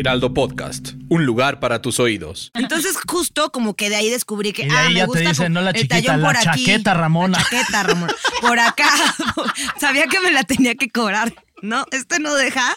[0.00, 2.50] Heraldo Podcast, un lugar para tus oídos.
[2.54, 4.64] Entonces, justo como que de ahí descubrí que.
[4.64, 6.20] Y de ah, ahí me ya te gusta dicen, como no la el chiquita, tallón
[6.20, 6.64] la por aquí.
[6.64, 7.38] chaqueta, Ramona.
[7.38, 8.14] La chaqueta, Ramona.
[8.40, 8.88] Por acá.
[9.80, 11.32] Sabía que me la tenía que cobrar.
[11.62, 12.76] No, este no deja.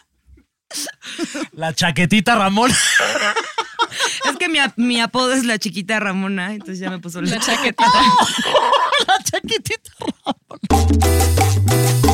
[1.54, 2.72] La chaquetita Ramón.
[2.72, 7.86] Es que mi, mi apodo es la chiquita Ramona, entonces ya me puso la, chaqueta.
[9.08, 10.60] la chaquetita Ramón.
[10.70, 12.07] Sí, sí,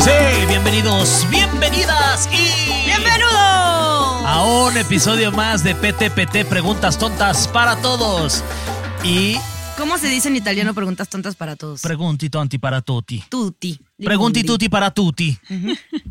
[0.00, 0.46] sí, sí.
[0.46, 2.86] Bienvenidos, bienvenidas y.
[2.86, 3.28] ¡Bienvenido!
[3.30, 8.42] A un episodio más de PTPT Preguntas Tontas para Todos.
[9.02, 9.36] Y
[9.80, 11.80] ¿Cómo se dice en italiano preguntas tontas para todos?
[11.80, 13.24] pregunti tonti para tutti.
[13.30, 13.80] tutti.
[13.96, 15.38] Pregunti tutti para tutti.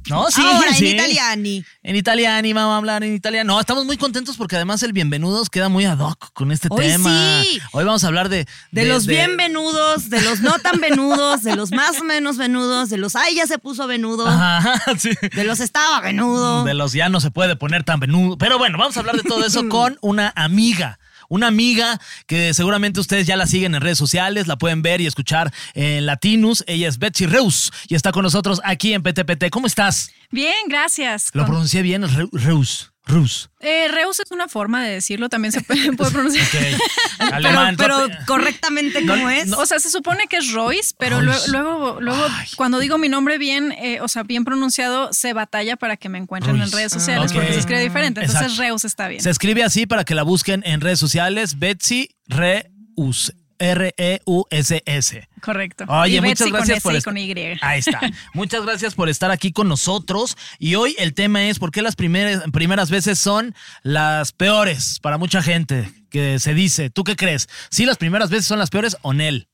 [0.10, 0.32] ¿No?
[0.32, 0.88] Sí, Ahora, sí.
[0.88, 1.66] en italiani.
[1.84, 3.54] En italiano, vamos a hablar en italiano.
[3.54, 6.84] No, estamos muy contentos porque además el bienvenidos queda muy ad hoc con este Hoy
[6.84, 7.44] tema.
[7.44, 7.60] sí.
[7.72, 8.48] Hoy vamos a hablar de.
[8.72, 12.90] De, los bien venudos, de los no tan venudos, de los más o menos venudos,
[12.90, 15.12] de los ay ya se puso venudo, Ajá, sí.
[15.36, 16.64] de los estaba venudo.
[16.64, 18.36] De los ya no se puede poner tan venudo.
[18.40, 20.98] Pero bueno, vamos a hablar de todo eso con una amiga.
[21.30, 25.08] Una amiga que seguramente ustedes ya la siguen en redes sociales, la pueden ver y
[25.08, 26.64] escuchar en Latinus.
[26.68, 29.50] Ella es Betsy Reus y está con nosotros aquí en PTPT.
[29.52, 30.12] ¿Cómo estás?
[30.32, 31.30] Bien, gracias.
[31.34, 32.92] Lo pronuncié bien, Reus.
[33.06, 33.50] Reus.
[33.62, 36.46] eh, Reus es una forma de decirlo, también se puede, puede pronunciar.
[37.18, 37.76] Pero, Alemán.
[37.78, 38.20] pero rápido.
[38.28, 39.52] correctamente como es.
[39.54, 41.52] O sea, se supone que es Royce, pero Royce.
[41.52, 42.48] luego, luego, Ay.
[42.56, 46.18] cuando digo mi nombre bien, eh, o sea, bien pronunciado, se batalla para que me
[46.18, 48.22] encuentren en redes sociales Ah, porque se escribe diferente.
[48.22, 48.62] Entonces Exacto.
[48.64, 49.22] Reus está bien.
[49.22, 51.60] Se escribe así para que la busquen en redes sociales.
[51.60, 53.34] Betsy Reus.
[53.60, 55.30] E R-E-U-S-S.
[55.42, 55.86] Correcto.
[55.88, 57.58] Oye, y muchas Betsy gracias con S por y con Y.
[57.62, 58.02] Ahí está.
[58.34, 60.38] Muchas gracias por estar aquí con nosotros.
[60.58, 63.54] Y hoy el tema es por qué las primeras, primeras veces son
[63.84, 66.90] las peores para mucha gente que se dice.
[66.90, 67.48] ¿Tú qué crees?
[67.70, 69.48] ¿Sí las primeras veces son las peores o Nel?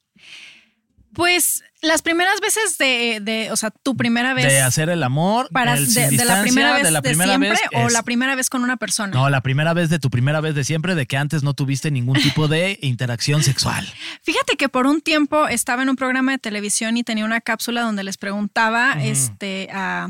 [1.15, 5.49] Pues las primeras veces de, de o sea, tu primera vez De hacer el amor,
[5.51, 8.35] para el de, la primera vez de de, la primera siempre vez o la primera
[8.35, 9.13] vez con una persona.
[9.13, 11.91] No, la primera vez de tu primera vez de siempre, de que antes no tuviste
[11.91, 13.87] ningún tipo de interacción sexual.
[14.21, 17.81] Fíjate que por un tiempo estaba en un programa de televisión y tenía una cápsula
[17.81, 20.09] donde les preguntaba este, a,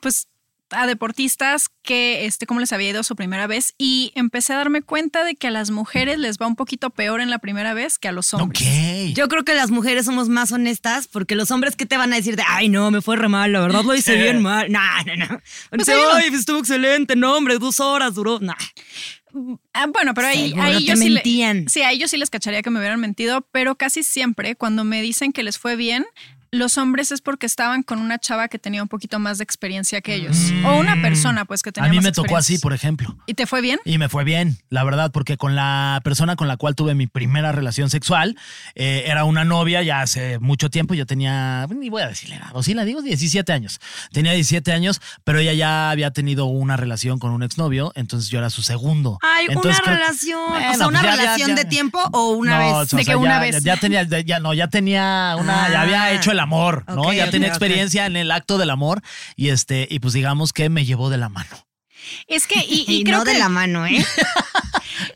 [0.00, 0.28] pues,
[0.74, 4.82] a deportistas que, este, cómo les había ido su primera vez y empecé a darme
[4.82, 7.98] cuenta de que a las mujeres les va un poquito peor en la primera vez
[7.98, 8.60] que a los hombres.
[8.62, 9.14] Ok.
[9.14, 12.16] Yo creo que las mujeres somos más honestas porque los hombres que te van a
[12.16, 14.70] decir de, ay, no, me fue re mal, la verdad lo hice bien mal.
[14.72, 15.40] No, no, no.
[15.70, 18.38] Pues ay, estuvo excelente, no, hombre, dos horas duró.
[18.40, 18.54] No.
[19.72, 21.68] Ah, bueno, pero ahí, Seguro ahí yo sí le- mentían.
[21.68, 25.02] sí, a ellos sí les cacharía que me hubieran mentido, pero casi siempre cuando me
[25.02, 26.06] dicen que les fue bien,
[26.54, 30.00] los hombres es porque estaban con una chava que tenía un poquito más de experiencia
[30.00, 30.36] que ellos.
[30.64, 31.90] O una persona, pues, que tenía Mm.
[31.90, 33.16] A mí más me tocó así, por ejemplo.
[33.26, 33.78] ¿Y te fue bien?
[33.84, 37.06] Y me fue bien, la verdad, porque con la persona con la cual tuve mi
[37.06, 38.36] primera relación sexual,
[38.74, 42.52] eh, era una novia ya hace mucho tiempo, yo tenía, ni voy a decirle nada,
[42.54, 43.80] o sí la digo, 17 años.
[44.12, 48.38] Tenía 17 años, pero ella ya había tenido una relación con un exnovio, entonces yo
[48.38, 49.18] era su segundo.
[49.22, 50.52] Ay, Entonces, una creo- relación.
[50.52, 52.92] o sea, una pues ya- relación ya- de tiempo o una no, vez.
[52.92, 53.62] o De que una ya, vez.
[53.64, 56.12] Ya tenía, ya, ya- no, ya tenía una, ya había Ah.
[56.12, 57.12] hecho el amor, ¿no?
[57.12, 59.02] Ya ok, tenía experiencia en el acto del amor
[59.36, 61.66] y este, y pues digamos que me llevó de la mano.
[62.28, 64.04] Es que, y, y Y, creo no de que- la mano, ¿eh?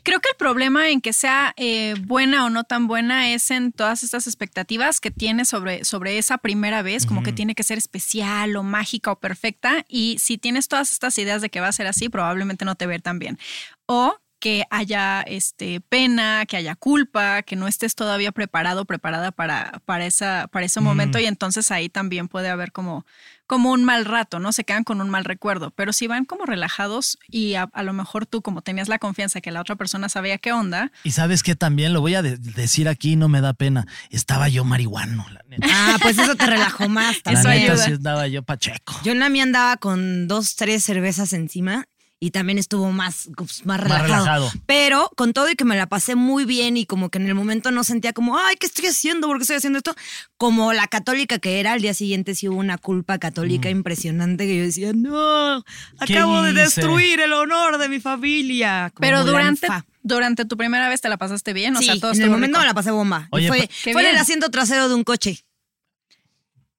[0.03, 3.71] Creo que el problema en que sea eh, buena o no tan buena es en
[3.71, 7.77] todas estas expectativas que tiene sobre, sobre esa primera vez, como que tiene que ser
[7.77, 9.85] especial o mágica o perfecta.
[9.87, 12.87] Y si tienes todas estas ideas de que va a ser así, probablemente no te
[12.87, 13.39] ver tan bien.
[13.85, 19.81] O que haya este, pena, que haya culpa, que no estés todavía preparado, preparada para,
[19.85, 23.05] para, esa, para ese momento y entonces ahí también puede haber como,
[23.47, 24.51] como un mal rato, ¿no?
[24.53, 27.91] Se quedan con un mal recuerdo, pero si van como relajados y a, a lo
[27.93, 31.43] mejor tú como tenías la confianza que la otra persona sabía qué onda, Y sabes
[31.43, 33.87] que también lo voy a de- decir aquí, no me da pena.
[34.09, 35.67] Estaba yo marihuano, la neta.
[35.69, 37.61] Ah, pues eso te relajó más La Eso también.
[37.63, 37.85] neta ayuda.
[37.85, 38.93] sí estaba yo pacheco.
[39.03, 41.85] Yo en la mía andaba con dos, tres cervezas encima
[42.21, 44.07] y también estuvo más, pues, más, relajado.
[44.07, 44.51] relajado.
[44.65, 47.35] Pero con todo y que me la pasé muy bien y como que en el
[47.35, 49.27] momento no sentía como, ay, ¿qué estoy haciendo?
[49.27, 49.95] ¿Por qué estoy haciendo esto?
[50.37, 54.57] Como la católica que era, al día siguiente sí hubo una culpa católica impresionante que
[54.57, 55.63] yo decía, no,
[56.05, 58.91] ¿Qué acabo de destruir el honor de mi familia.
[58.93, 59.85] Como pero durante, Fa.
[60.03, 62.57] durante tu primera vez te la pasaste bien, o sí, sea, todo en el momento
[62.57, 62.61] rico.
[62.61, 63.29] me la pasé bomba.
[63.31, 65.45] Y Oye, fue Qué fue en el asiento trasero de un coche.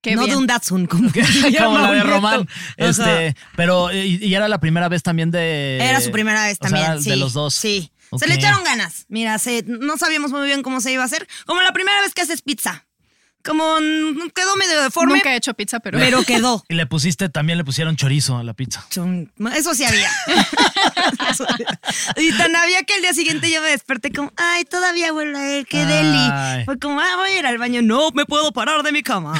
[0.00, 0.30] Qué no bien.
[0.34, 2.02] de un Datsun, como, se Como la de.
[2.02, 2.48] Román.
[2.76, 5.78] Sea, Este, pero, y, y era la primera vez también de.
[5.80, 7.10] Era su primera vez o sea, también, sí.
[7.10, 7.54] De los dos.
[7.54, 7.92] Sí.
[8.18, 9.06] Se le echaron ganas.
[9.08, 11.28] Mira, se, no sabíamos muy bien cómo se iba a hacer.
[11.46, 12.86] Como la primera vez que haces pizza.
[13.44, 13.64] Como
[14.34, 15.98] quedó medio deforme, Nunca he hecho pizza, pero.
[15.98, 16.62] pero quedó.
[16.68, 18.84] Y le pusiste, también le pusieron chorizo a la pizza.
[18.90, 20.08] Chum, Eso sí había.
[21.30, 21.66] Eso había.
[22.16, 25.56] y tan había que el día siguiente yo me desperté como, ay, todavía huele a
[25.58, 25.86] él, qué Ay.
[25.86, 26.64] deli.
[26.64, 27.82] Fue como, ah, voy a ir al baño.
[27.82, 29.32] No me puedo parar de mi cama.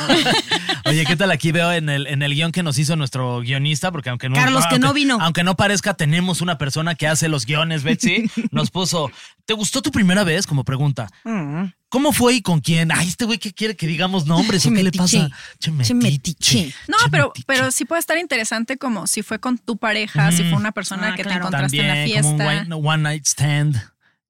[0.86, 3.92] Oye, ¿qué tal aquí veo en el, en el guion que nos hizo nuestro guionista?
[3.92, 4.34] Porque aunque no.
[4.36, 5.18] Carlos, que aunque- no vino.
[5.20, 8.30] Aunque no parezca, tenemos una persona que hace los guiones, Betsy.
[8.50, 9.10] Nos puso.
[9.44, 10.46] ¿Te gustó tu primera vez?
[10.46, 11.08] Como pregunta.
[11.24, 11.64] Mm.
[11.90, 12.90] ¿Cómo fue y con quién?
[12.92, 14.64] Ay, este güey que quiere que digamos nombres.
[14.64, 15.28] ¿O qué le pasa?
[15.58, 16.74] Che Che, Che metiche.
[16.88, 20.54] No, pero, pero sí puede estar interesante como si fue con tu pareja, si fue
[20.54, 21.40] una persona Ah, que claro.
[21.40, 22.62] te encontraste en la como fiesta.
[22.62, 23.76] one, one night stand.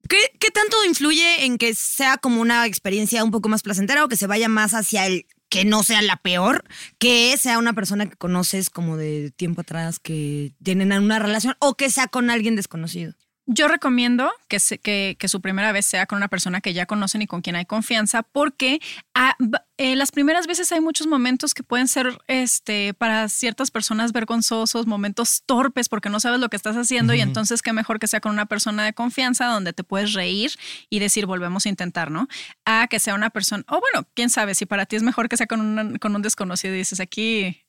[0.09, 4.07] ¿Qué, qué tanto influye en que sea como una experiencia un poco más placentera o
[4.09, 6.63] que se vaya más hacia el que no sea la peor,
[6.97, 11.75] que sea una persona que conoces como de tiempo atrás, que tienen una relación o
[11.75, 13.13] que sea con alguien desconocido?
[13.47, 16.85] Yo recomiendo que, se- que, que su primera vez sea con una persona que ya
[16.85, 18.79] conocen y con quien hay confianza, porque
[19.15, 19.35] ah,
[19.77, 24.85] eh, las primeras veces hay muchos momentos que pueden ser este, para ciertas personas vergonzosos,
[24.85, 28.21] momentos torpes porque no sabes lo que estás haciendo y entonces qué mejor que sea
[28.21, 30.51] con una persona de confianza donde te puedes reír
[30.89, 32.27] y decir volvemos a intentar, ¿no?
[32.65, 35.35] A que sea una persona, o bueno, quién sabe, si para ti es mejor que
[35.37, 37.63] sea con, una- con un desconocido y dices aquí,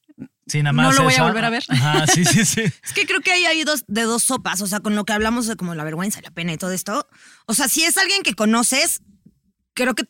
[0.47, 1.65] Sí, nada No más lo voy a volver a ver.
[1.69, 2.63] Ajá, sí, sí, sí.
[2.85, 5.13] Es que creo que ahí hay dos, de dos sopas, o sea, con lo que
[5.13, 7.07] hablamos de como la vergüenza, la pena y todo esto.
[7.47, 9.03] O sea, si es alguien que conoces,
[9.75, 10.05] creo que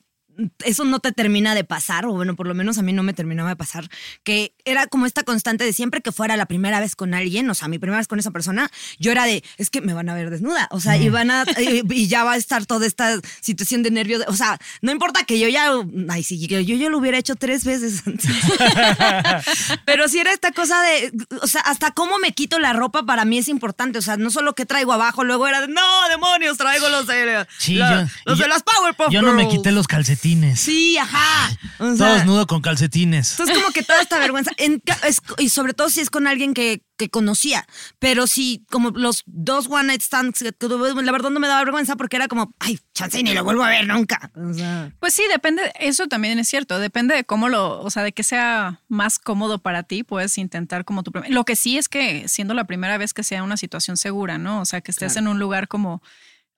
[0.65, 3.13] eso no te termina de pasar, o bueno, por lo menos a mí no me
[3.13, 3.89] terminaba de pasar,
[4.25, 7.55] que era como esta constante de siempre que fuera la primera vez con alguien, o
[7.55, 10.15] sea, mi primera vez con esa persona, yo era de, es que me van a
[10.15, 13.19] ver desnuda, o sea, y van a, y, y ya va a estar toda esta
[13.41, 15.71] situación de nervios, o sea, no importa que yo ya,
[16.09, 18.31] ay, sí, yo ya lo hubiera hecho tres veces antes.
[19.85, 23.25] Pero si era esta cosa de, o sea, hasta cómo me quito la ropa para
[23.25, 23.99] mí es importante.
[23.99, 27.47] O sea, no solo que traigo abajo, luego era de, no, demonios, traigo los de,
[27.59, 30.32] Sí, la- yo- los de yo- las Powerpuff Yo no me quité los calcetines.
[30.61, 31.51] Sí, ajá.
[31.79, 33.33] O Todo sea, desnudo con calcetines.
[33.33, 36.27] entonces como que toda esta vergüenza, en ca- es- y sobre todo si es con
[36.27, 37.67] alguien que, que conocía,
[37.99, 41.65] pero si como los dos one night stands, que tuve, la verdad no me daba
[41.65, 44.31] vergüenza porque era como, ay, chance y ni lo vuelvo a ver nunca.
[44.37, 48.03] O sea, Pues sí, depende, eso también es cierto, depende de cómo lo, o sea,
[48.05, 51.77] de que sea más cómodo para ti, puedes intentar como tu primer- Lo que sí
[51.79, 54.61] es que siendo la primera vez que sea una situación segura, ¿no?
[54.61, 56.03] O sea, que estés en un lugar como,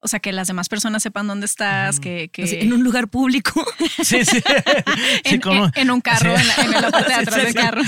[0.05, 2.29] o sea, que las demás personas sepan dónde estás, que...
[2.29, 3.65] que así, en un lugar público.
[4.05, 4.37] Sí, sí.
[4.37, 4.43] Sí,
[5.25, 6.43] en, como- en- en un carro, Sí.
[6.43, 7.55] en, la, en la parte de Sí, atrás sí, del sí.
[7.59, 7.83] carro.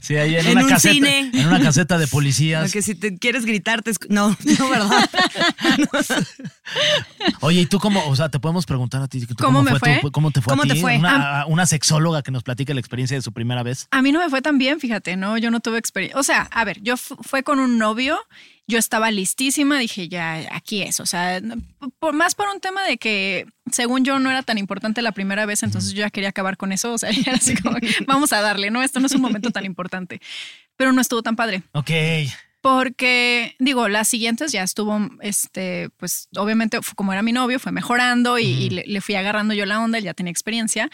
[0.00, 0.16] sí.
[0.16, 0.92] Ahí en, En una un caseta.
[0.94, 1.30] cine.
[1.32, 2.72] En una caseta de policías.
[2.72, 5.08] que si te quieres gritar, te no, no, ¿verdad?
[7.40, 9.78] Oye, ¿y tú cómo, o sea, te podemos preguntar a ti tú ¿Cómo me tu-
[9.78, 10.00] fue?
[10.12, 10.72] ¿Cómo te fue ¿Cómo a ti?
[10.74, 10.96] te fue?
[10.98, 13.86] Una, una sexóloga que nos platique la experiencia de su primera vez.
[13.90, 15.38] A mí no me fue tan bien, fíjate, ¿no?
[15.38, 16.18] Yo no tuve experiencia.
[16.18, 18.18] O sea, a ver, yo fu- fue con un novio,
[18.70, 21.00] yo estaba listísima, dije, ya, aquí es.
[21.00, 21.42] O sea,
[21.98, 25.44] por, más por un tema de que, según yo, no era tan importante la primera
[25.44, 26.94] vez, entonces yo ya quería acabar con eso.
[26.94, 27.76] O sea, ya era así como,
[28.06, 28.82] vamos a darle, ¿no?
[28.82, 30.20] Esto no es un momento tan importante.
[30.76, 31.62] Pero no estuvo tan padre.
[31.72, 31.90] Ok.
[32.62, 38.38] Porque, digo, las siguientes ya estuvo, este, pues obviamente como era mi novio, fue mejorando
[38.38, 40.90] y, y le, le fui agarrando yo la onda, él ya tenía experiencia,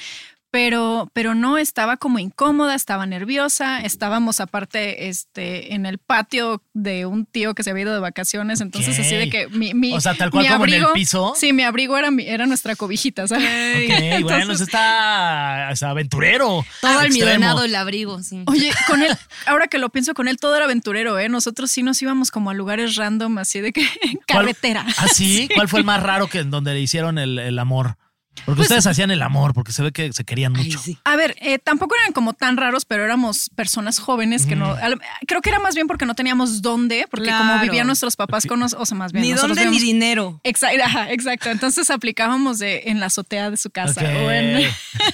[0.50, 7.04] pero, pero no estaba como incómoda, estaba nerviosa, estábamos aparte, este, en el patio de
[7.06, 10.00] un tío que se había ido de vacaciones, entonces así de que mi, mi- O
[10.00, 11.34] sea, tal cual como en el abrigo- piso.
[11.36, 13.44] Sí, mi abrigo era, mi- era nuestra cobijita, ¿sabes?
[13.44, 16.64] Ok, bueno, Entonces- eso está, está aventurero.
[16.80, 18.42] Todo almidonado el abrigo, sí.
[18.46, 19.14] Oye, con él,
[19.46, 21.28] ahora que lo pienso, con él todo era aventurero, ¿eh?
[21.28, 24.86] Nosotros sí nos íbamos como a lugares random, así de que ¿Cuál- carretera.
[24.98, 25.48] ¿Ah, sí?
[25.54, 27.96] ¿Cuál fue el más raro que en donde le hicieron el, el amor?
[28.44, 30.78] Porque ustedes hacían el amor, porque se ve que se querían Ay, mucho.
[30.78, 30.98] sí.
[31.04, 34.72] A ver, eh, tampoco eran como tan raros, pero éramos personas jóvenes que no.
[34.74, 38.46] al- Creo que era más bien porque no teníamos dónde, porque como vivían nuestros papás
[38.46, 39.24] con nosotros, o sea, más bien.
[39.24, 40.40] Ni dónde ni dinero.
[40.44, 41.50] Exacto, ajá, exacto.
[41.50, 44.68] Entonces aplicábamos de, en la azotea de su casa o en,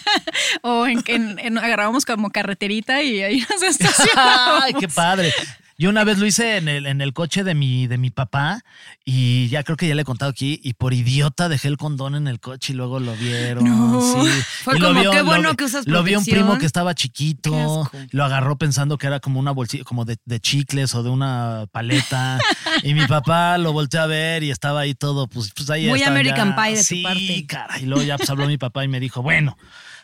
[0.62, 4.64] o en, en- en- agarrábamos como carreterita y ahí nos estacionábamos.
[4.64, 5.33] Ay, qué padre.
[5.79, 8.62] Yo una vez lo hice en el, en el coche de mi, de mi papá
[9.05, 12.14] y ya creo que ya le he contado aquí y por idiota dejé el condón
[12.14, 13.64] en el coche y luego lo vieron.
[13.64, 14.00] No.
[14.00, 14.31] sí.
[14.62, 17.91] Fue Y lo como, qué bueno que usas Lo vio un primo que estaba chiquito,
[18.11, 21.67] lo agarró pensando que era como una bolsilla, como de, de chicles o de una
[21.73, 22.38] paleta
[22.83, 26.02] y mi papá lo volteó a ver y estaba ahí todo, pues, pues ahí Muy
[26.02, 26.57] American ya.
[26.62, 27.47] Pie de tu sí, parte.
[27.47, 27.81] cara.
[27.81, 29.57] Y luego ya pues habló mi papá y me dijo, bueno.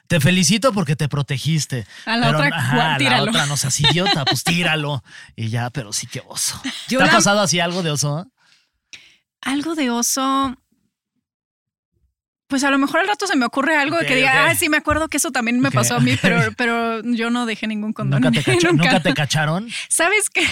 [0.08, 1.86] Te felicito porque te protegiste.
[2.06, 5.04] A la otra, ajá, a la otra no seas idiota, pues tíralo.
[5.36, 6.60] Y ya, pero sí que oso.
[6.88, 8.26] Yo ¿Te ha pasado así algo de oso?
[9.42, 10.56] Algo de oso.
[12.48, 14.50] Pues a lo mejor al rato se me ocurre algo Ok, que diga, ok.
[14.50, 17.44] ah, sí, me acuerdo que eso también me pasó a mí, pero, pero yo no
[17.44, 18.22] dejé ningún condón.
[18.22, 18.84] ¿Nunca te, cacha- Nunca.
[18.84, 19.68] ¿Nunca te cacharon?
[19.90, 20.46] ¿Sabes qué?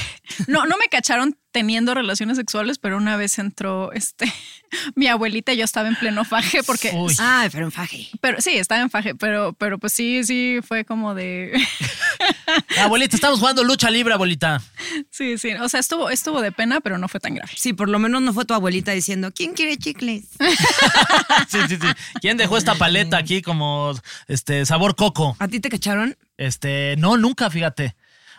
[0.47, 4.31] No, no me cacharon teniendo relaciones sexuales, pero una vez entró este
[4.95, 7.15] mi abuelita y yo estaba en pleno faje porque Uy.
[7.19, 8.11] Ay, pero en faje.
[8.21, 11.59] pero sí, estaba en faje, pero pero pues sí, sí fue como de
[12.79, 14.61] Abuelita, estamos jugando lucha libre, abuelita.
[15.11, 17.51] sí, sí, o sea, estuvo estuvo de pena, pero no fue tan grave.
[17.57, 20.25] Sí, por lo menos no fue tu abuelita diciendo, ¿quién quiere chicles?
[21.49, 21.87] Sí, sí, sí.
[22.21, 23.95] ¿Quién dejó esta paleta aquí como
[24.27, 25.37] este sabor coco?
[25.39, 26.17] ¿A ti te cacharon?
[26.37, 27.95] Este, no, nunca, fíjate.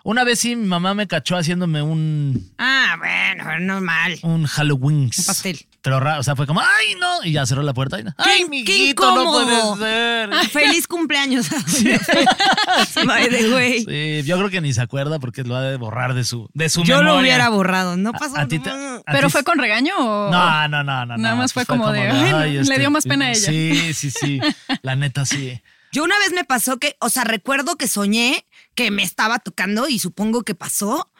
[0.07, 4.17] Una vez sí, mi mamá me cachó haciéndome un, Ah, bueno, normal.
[4.23, 5.11] un Halloween.
[5.17, 5.59] Un pastel.
[5.81, 7.25] Pero raro, o sea, fue como, ¡ay, no!
[7.25, 7.99] Y ya cerró la puerta.
[7.99, 10.29] Y, ¡Ay, ¡Qué- qué miguito, no puede ser!
[10.49, 11.47] Feliz cumpleaños.
[13.05, 13.83] By the way.
[13.85, 16.69] Sí, yo creo que ni se acuerda porque lo ha de borrar de su, de
[16.69, 17.13] su Yo memoria.
[17.13, 17.97] lo hubiera borrado.
[17.97, 19.01] No pasó A ti te- nada.
[19.07, 21.17] ¿Pero fue con regaño o No, no, no, no.
[21.17, 23.39] Nada más fue como de, "Ay, le dio más pena a ella".
[23.45, 24.39] Sí, sí, sí.
[24.83, 25.61] La neta, sí.
[25.91, 28.45] Yo una vez me pasó que, o sea, recuerdo que soñé
[28.77, 31.11] que me estaba tocando y supongo que pasó.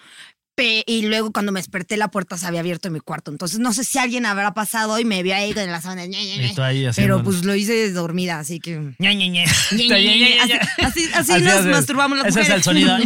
[0.55, 3.29] pe- y luego cuando me desperté la puerta se había abierto en mi cuarto.
[3.29, 6.05] Entonces no sé si alguien habrá pasado y me vio ahí con la sábana.
[6.95, 8.93] Pero pues lo hice dormida, así que...
[10.41, 12.97] Así, así, así nos masturbamos las Ese es el sonido.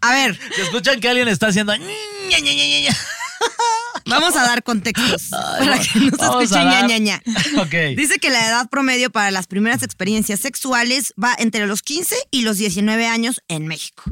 [0.00, 1.72] A ver, Si escuchan que alguien está haciendo.
[4.06, 7.22] Vamos a dar contextos para que no se escuche ña, dar- ña, ña.
[7.58, 7.96] Ok.
[7.96, 12.42] Dice que la edad promedio para las primeras experiencias sexuales va entre los 15 y
[12.42, 14.02] los 19 años en México.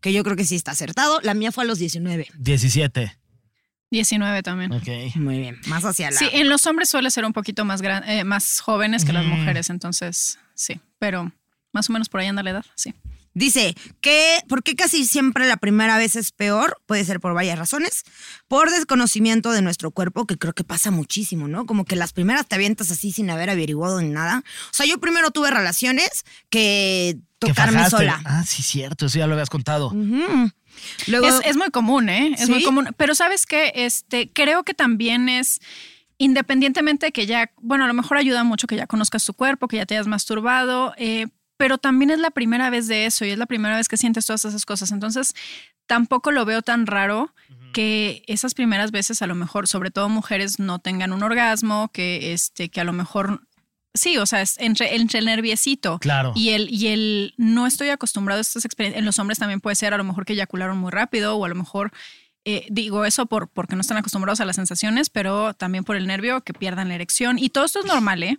[0.00, 1.20] Que yo creo que sí está acertado.
[1.22, 2.28] La mía fue a los 19.
[2.38, 3.18] 17.
[3.90, 4.72] 19 también.
[4.72, 4.86] Ok.
[5.16, 6.18] Muy bien, más hacia la...
[6.18, 9.24] Sí, en los hombres suele ser un poquito más gran, eh, más jóvenes que las
[9.24, 9.34] Ujú.
[9.36, 11.32] mujeres, entonces sí, pero
[11.72, 12.94] más o menos por ahí anda la edad, sí.
[13.38, 16.80] Dice que, ¿por qué casi siempre la primera vez es peor?
[16.86, 18.02] Puede ser por varias razones.
[18.48, 21.64] Por desconocimiento de nuestro cuerpo, que creo que pasa muchísimo, ¿no?
[21.64, 24.42] Como que las primeras te avientas así sin haber averiguado ni nada.
[24.70, 28.20] O sea, yo primero tuve relaciones que Que tocarme sola.
[28.24, 29.06] Ah, sí, cierto.
[29.06, 29.92] Eso ya lo habías contado.
[31.06, 32.34] Luego, Es, es muy común, ¿eh?
[32.36, 32.50] Es ¿Sí?
[32.50, 32.88] muy común.
[32.96, 35.60] Pero sabes qué, este, creo que también es
[36.18, 39.68] independientemente de que ya, bueno, a lo mejor ayuda mucho que ya conozcas tu cuerpo,
[39.68, 43.30] que ya te hayas masturbado, eh, pero también es la primera vez de eso y
[43.30, 44.90] es la primera vez que sientes todas esas cosas.
[44.92, 45.34] Entonces,
[45.86, 47.34] tampoco lo veo tan raro
[47.74, 52.32] que esas primeras veces a lo mejor, sobre todo mujeres, no tengan un orgasmo, que
[52.32, 53.42] este, que a lo mejor
[53.94, 56.32] sí, o sea, es entre, entre el nerviecito Claro.
[56.36, 59.00] y el, y el no estoy acostumbrado a estas experiencias.
[59.00, 61.48] En los hombres también puede ser a lo mejor que eyacularon muy rápido o a
[61.48, 61.90] lo mejor.
[62.44, 66.06] eh, digo eso por, porque no están acostumbrados a las sensaciones, pero también por el
[66.06, 67.38] nervio que pierdan la erección.
[67.38, 68.38] Y todo esto es normal, ¿eh?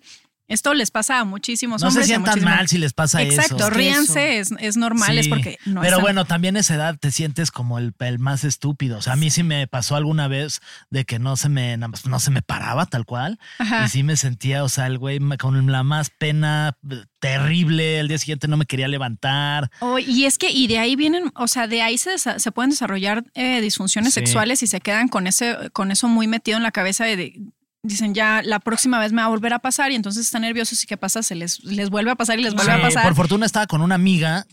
[0.50, 2.10] Esto les pasa a muchísimos No se hombres.
[2.10, 3.32] y a sientan mal si les pasa eso.
[3.40, 6.60] Exacto, Es que ríanse, es, es normal, es porque no Pero están- bueno, también a
[6.60, 8.98] esa edad te sientes como el, el más estúpido.
[8.98, 11.88] O sea, a mí sí me pasó alguna vez de que no se me, nada
[11.88, 13.40] más no se me paraba tal cual.
[13.60, 13.86] Ajá.
[13.86, 16.76] Y sí me sentía, o sea, el güey con la más pena
[17.20, 18.00] terrible.
[18.00, 19.70] El día siguiente no me quería levantar.
[19.80, 22.72] Oh, y es que, y de ahí vienen, o sea, de ahí se, se pueden
[22.72, 24.20] desarrollar eh, disfunciones Sí.
[24.22, 27.40] sexuales y se quedan con ese, con eso muy metido en la cabeza de, de-
[27.84, 30.84] dicen ya la próxima vez me va a volver a pasar y entonces están nerviosos
[30.84, 33.04] y qué pasa, se les, les vuelve a pasar y les vuelve a pasar.
[33.04, 34.46] Por fortuna estaba con una amiga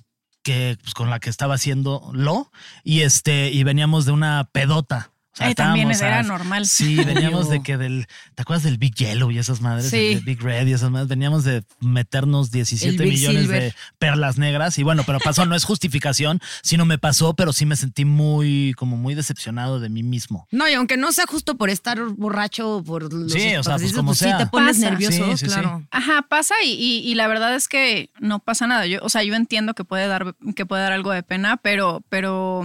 [0.43, 2.53] que pues, con la que estaba haciendo lo
[2.85, 5.13] y este y veníamos de una pedota.
[5.37, 6.65] O sea, Eh, también era a- normal.
[6.65, 8.07] Sí, veníamos de que del.
[8.35, 9.91] ¿Te acuerdas del Big Yellow y esas madres?
[9.91, 10.13] Sí.
[10.15, 11.09] El Big Red y esas madres.
[11.09, 13.63] Veníamos de meternos 17 El Big millones Silver.
[13.63, 14.79] de perlas negras.
[14.79, 18.73] Y bueno, pero pasó, no es justificación, sino me pasó, pero sí me sentí muy,
[18.79, 20.47] como muy decepcionado de mí mismo.
[20.51, 23.77] No, y aunque no sea justo por estar borracho o por los Sí, o sea,
[23.77, 24.39] pues, como sí sea.
[24.39, 24.91] te pones Pasa.
[24.91, 25.47] nervioso, Sí, sí, sí.
[25.47, 25.87] claro.
[25.91, 28.87] Ajá, pasa y, y- y la verdad es que no pasa nada.
[28.87, 32.03] Yo, o sea, yo entiendo que puede dar, que puede dar algo de pena, pero,
[32.09, 32.63] pero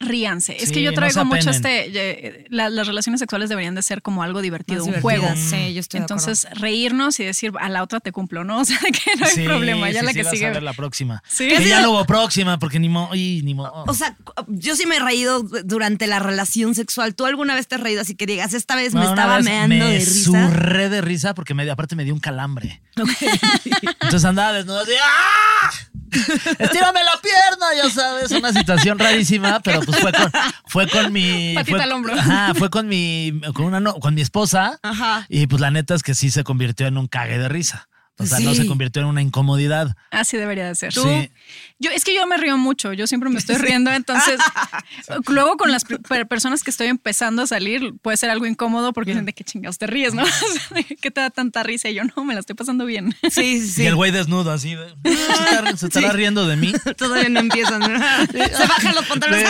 [0.00, 0.56] ríanse.
[0.62, 1.86] es que yo traigo mucho este,
[2.26, 5.26] eh, la- las relaciones sexuales deberían de ser como algo divertido, Más un juego.
[5.34, 6.22] Sí, yo estoy de acuerdo.
[6.30, 8.58] Entonces, reírnos y decir, a la otra te cumplo, ¿no?
[8.60, 10.50] O sea, que no hay Sí, problema, ya sí, la sí, que vas a sigue.
[10.50, 11.22] ver la próxima.
[11.28, 11.48] Sí.
[11.48, 13.12] Que ya hubo próxima, porque ni modo.
[13.14, 17.14] Ni mo- O sea, yo sí me he reído durante la relación sexual.
[17.14, 19.44] ¿Tú alguna vez te has reído así que digas, esta vez me No, estaba vez
[19.46, 20.24] meando me de risa?
[20.24, 22.80] surré de risa porque me, aparte me dio un calambre.
[22.96, 25.70] Entonces andaba desnudo así, ¡ah!
[26.58, 30.32] Estírame la pierna, ya sabes, una situación rarísima, pero pues fue con,
[30.66, 31.54] fue con mi.
[31.54, 32.14] Patita fue, al hombro.
[32.14, 34.78] Ajá, fue con mi, con una, no- con mi esposa.
[34.82, 35.26] Ajá.
[35.28, 37.88] Y pues la neta es que sí se convirtió en un cague de risa.
[38.18, 39.96] O sea, no se convirtió en una incomodidad.
[40.10, 40.92] Así debería de ser.
[40.92, 41.30] Sí.
[41.78, 44.40] Yo, es que yo me río mucho, yo siempre me estoy riendo, entonces
[45.28, 49.12] luego con las per- personas que estoy empezando a salir puede ser algo incómodo porque
[49.12, 50.24] dicen de qué chingados te ríes, ¿no?
[51.00, 51.88] ¿Qué te da tanta risa?
[51.88, 53.14] Y yo no, me la estoy pasando bien.
[53.30, 53.82] Sí, sí.
[53.84, 54.74] Y el güey desnudo así.
[54.74, 56.72] de, "Ah, ¿Se, estará riendo de mí?
[56.96, 57.80] Todavía no empiezan.
[57.82, 59.46] Se bajan los pantalones.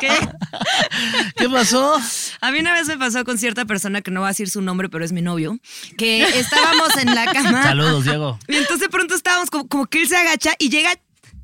[0.00, 0.10] ¿Qué?
[1.36, 2.00] ¿Qué pasó?
[2.40, 4.60] A mí una vez me pasó con cierta persona que no va a decir su
[4.62, 5.58] nombre, pero es mi novio,
[5.96, 7.62] que estábamos en la cama.
[7.62, 8.38] Saludos, Diego.
[8.48, 10.90] Y entonces de pronto estábamos como, como que él se agacha y llega.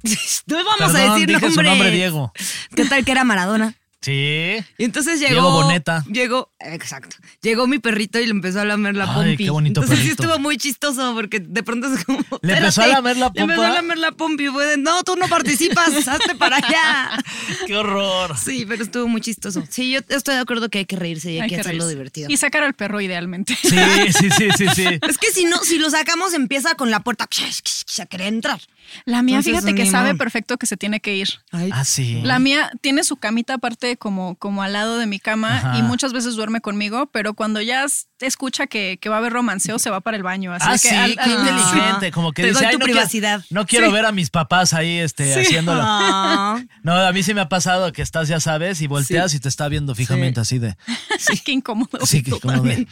[0.47, 1.65] No vamos a decir dije su nombre.
[1.71, 2.33] nombre, Diego.
[2.75, 3.75] ¿Qué tal que era Maradona?
[4.01, 4.57] Sí.
[4.79, 5.33] Y entonces llegó.
[5.33, 6.05] Diego Boneta.
[6.11, 7.17] Llegó, exacto.
[7.43, 9.45] Llegó mi perrito y le empezó a lamer la Ay, pompi.
[9.45, 10.23] qué bonito entonces perrito.
[10.23, 12.21] sí estuvo muy chistoso porque de pronto es como.
[12.43, 14.47] ¿Le empezó a lamer la Le empezó a lamer la pompi.
[14.47, 17.19] y Fue de, no, tú no participas, hazte para allá.
[17.67, 18.37] Qué horror.
[18.39, 19.65] Sí, pero estuvo muy chistoso.
[19.69, 21.81] Sí, yo estoy de acuerdo que hay que reírse y hay, Hay que, que hacerlo
[21.85, 21.95] reírse.
[21.97, 22.31] divertido.
[22.31, 23.57] Y sacar al perro idealmente.
[23.61, 23.69] Sí,
[24.13, 24.85] sí, sí, sí, sí.
[25.09, 28.61] Es que si no, si lo sacamos, empieza con la puerta a querer entrar.
[29.05, 31.29] La mía, Entonces, fíjate que sabe perfecto que se tiene que ir.
[31.53, 32.21] Ay, Ah, sí.
[32.23, 35.79] La mía tiene su camita aparte como, como al lado de mi cama Ajá.
[35.79, 37.85] y muchas veces duerme conmigo, pero cuando ya
[38.21, 40.53] escucha que, que va a haber romanceo, se va para el baño.
[40.53, 42.11] Así Ah, que sí, al- qué al- inteligente.
[42.19, 43.45] Como que Te dice, doy "Ay, tu no quiero- privacidad".
[43.51, 43.93] no quiero Sí.
[43.93, 45.41] ver a mis papás ahí este, Sí.
[45.41, 45.81] haciéndolo.
[45.85, 46.61] Ah.
[46.83, 49.49] No, a mí sí me ha pasado que estás, ya sabes, y volteas y te
[49.49, 50.77] está viendo fijamente así de.
[51.45, 52.05] Qué incómodo.
[52.07, 52.87] Sí, de.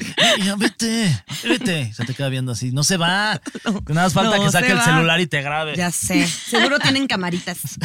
[0.44, 1.92] "Ya, vete, vete.
[1.94, 2.70] Se te queda viendo así.
[2.72, 3.40] No se va.
[3.88, 4.84] Nada más falta no que saque el va.
[4.84, 5.74] celular y te grabe.
[5.76, 6.26] Ya sé.
[6.26, 7.58] Seguro tienen camaritas.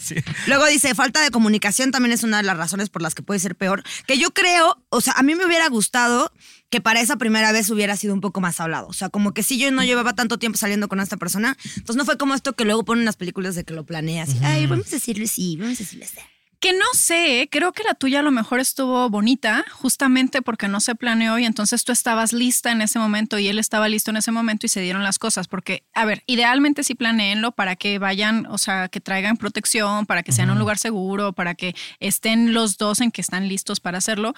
[0.00, 0.16] Sí.
[0.46, 3.38] Luego dice, falta de comunicación también es una de las razones por las que puede
[3.38, 3.82] ser peor.
[4.06, 6.32] Que yo creo, o sea, a mí me hubiera gustado
[6.70, 8.86] que para esa primera vez hubiera sido un poco más hablado.
[8.88, 11.96] O sea, como que si yo no llevaba tanto tiempo saliendo con esta persona, entonces
[11.96, 14.30] no fue como esto que luego ponen en las películas de que lo planeas.
[14.34, 16.18] y, Ay, vamos a decirle sí, vamos a decirle sí.
[16.60, 20.80] Que no sé, creo que la tuya a lo mejor estuvo bonita, justamente porque no
[20.80, 24.18] se planeó y entonces tú estabas lista en ese momento y él estaba listo en
[24.18, 25.48] ese momento y se dieron las cosas.
[25.48, 30.22] Porque, a ver, idealmente sí planeenlo para que vayan, o sea, que traigan protección, para
[30.22, 33.96] que sean un lugar seguro, para que estén los dos en que están listos para
[33.96, 34.34] hacerlo.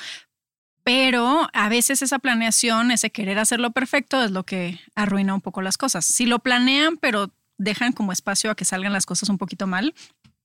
[0.84, 5.60] Pero a veces esa planeación, ese querer hacerlo perfecto, es lo que arruina un poco
[5.60, 6.06] las cosas.
[6.06, 9.92] Si lo planean, pero dejan como espacio a que salgan las cosas un poquito mal,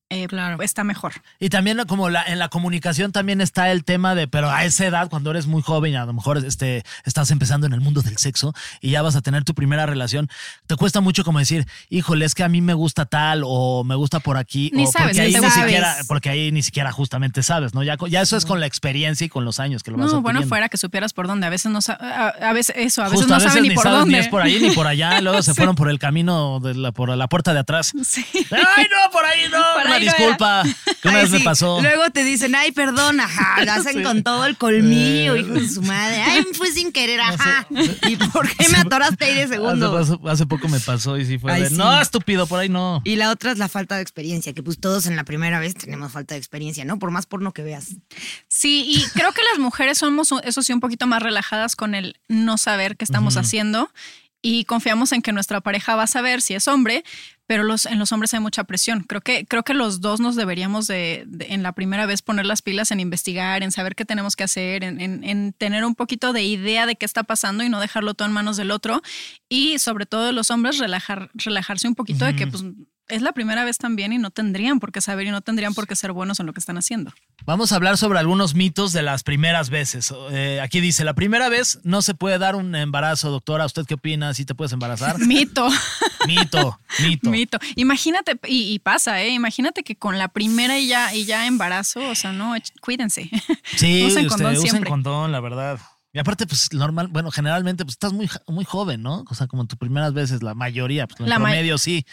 [0.09, 0.27] eh,
[0.61, 1.13] está mejor.
[1.39, 4.85] Y también como la, en la comunicación también está el tema de, pero a esa
[4.85, 8.17] edad, cuando eres muy joven, a lo mejor este, estás empezando en el mundo del
[8.17, 10.29] sexo y ya vas a tener tu primera relación,
[10.65, 13.95] te cuesta mucho como decir, híjole, es que a mí me gusta tal o me
[13.95, 14.71] gusta por aquí.
[14.73, 15.61] Ni o sabes, porque ni ahí ni gusta.
[15.61, 17.83] siquiera, porque ahí ni siquiera justamente sabes, ¿no?
[17.83, 20.11] Ya, co- ya eso es con la experiencia y con los años que lo vas
[20.11, 21.47] No, bueno, fuera que supieras por dónde.
[21.47, 23.69] A veces no a, a veces eso, a veces Justo, no a veces saben ni
[23.69, 24.13] ni por sabes dónde.
[24.13, 26.91] ni es por ahí ni por allá, luego se fueron por el camino de la,
[26.91, 27.91] por la puerta de atrás.
[28.05, 28.25] Sí.
[28.51, 30.63] Ay, no, por ahí no, Por una ahí disculpa,
[31.01, 31.81] que una Ay, vez me pasó.
[31.81, 35.81] Luego te dicen, ay, perdón, ajá, lo hacen con todo el colmillo, hijo de su
[35.81, 36.21] madre.
[36.21, 37.67] Ay, fue sin querer, ajá.
[38.07, 39.97] ¿Y por qué me atoraste ahí de segundo?
[39.97, 41.75] Hace, hace poco me pasó y sí fue Ay, de, sí.
[41.75, 43.01] no, estúpido, por ahí no.
[43.03, 45.75] Y la otra es la falta de experiencia, que pues todos en la primera vez
[45.75, 46.99] tenemos falta de experiencia, ¿no?
[46.99, 47.95] Por más porno que veas.
[48.47, 52.19] Sí, y creo que las mujeres somos, eso sí, un poquito más relajadas con el
[52.27, 53.89] no saber qué estamos haciendo
[54.41, 57.03] y confiamos en que nuestra pareja va a saber si es hombre,
[57.47, 59.03] pero los, en los hombres hay mucha presión.
[59.03, 62.45] Creo que, creo que los dos nos deberíamos de, de- en la primera vez poner
[62.45, 65.95] las pilas en investigar, en saber qué tenemos que hacer, en, en- en tener un
[65.95, 69.01] poquito de idea de qué está pasando y no dejarlo todo en manos del otro.
[69.49, 72.63] Y sobre todo los hombres, relajar, relajarse un poquito de que pues,
[73.09, 75.87] es la primera vez también y no tendrían por qué saber y no tendrían por
[75.87, 77.11] qué ser buenos en lo que están haciendo.
[77.45, 80.13] Vamos a hablar sobre algunos mitos de las primeras veces.
[80.31, 83.65] Eh, aquí dice, la primera vez no se puede dar un embarazo, doctora.
[83.65, 84.33] ¿Usted qué opina?
[84.33, 85.19] ¿Sí te puedes embarazar?
[85.25, 85.69] Mito.
[86.27, 87.29] mito, mito.
[87.29, 87.59] Mito.
[87.75, 89.29] Imagínate, y, y pasa, ¿eh?
[89.29, 93.29] Imagínate que con la primera y ya, y ya embarazo, o sea, no, cuídense.
[93.77, 94.89] Sí, Usen usted, condón usen siempre.
[94.89, 95.79] condón, la verdad.
[96.17, 99.23] Y aparte, pues normal, bueno, generalmente pues estás muy, muy joven, ¿no?
[99.29, 102.07] O sea, como tus primeras veces, la mayoría, pues en La ma- promedio sí.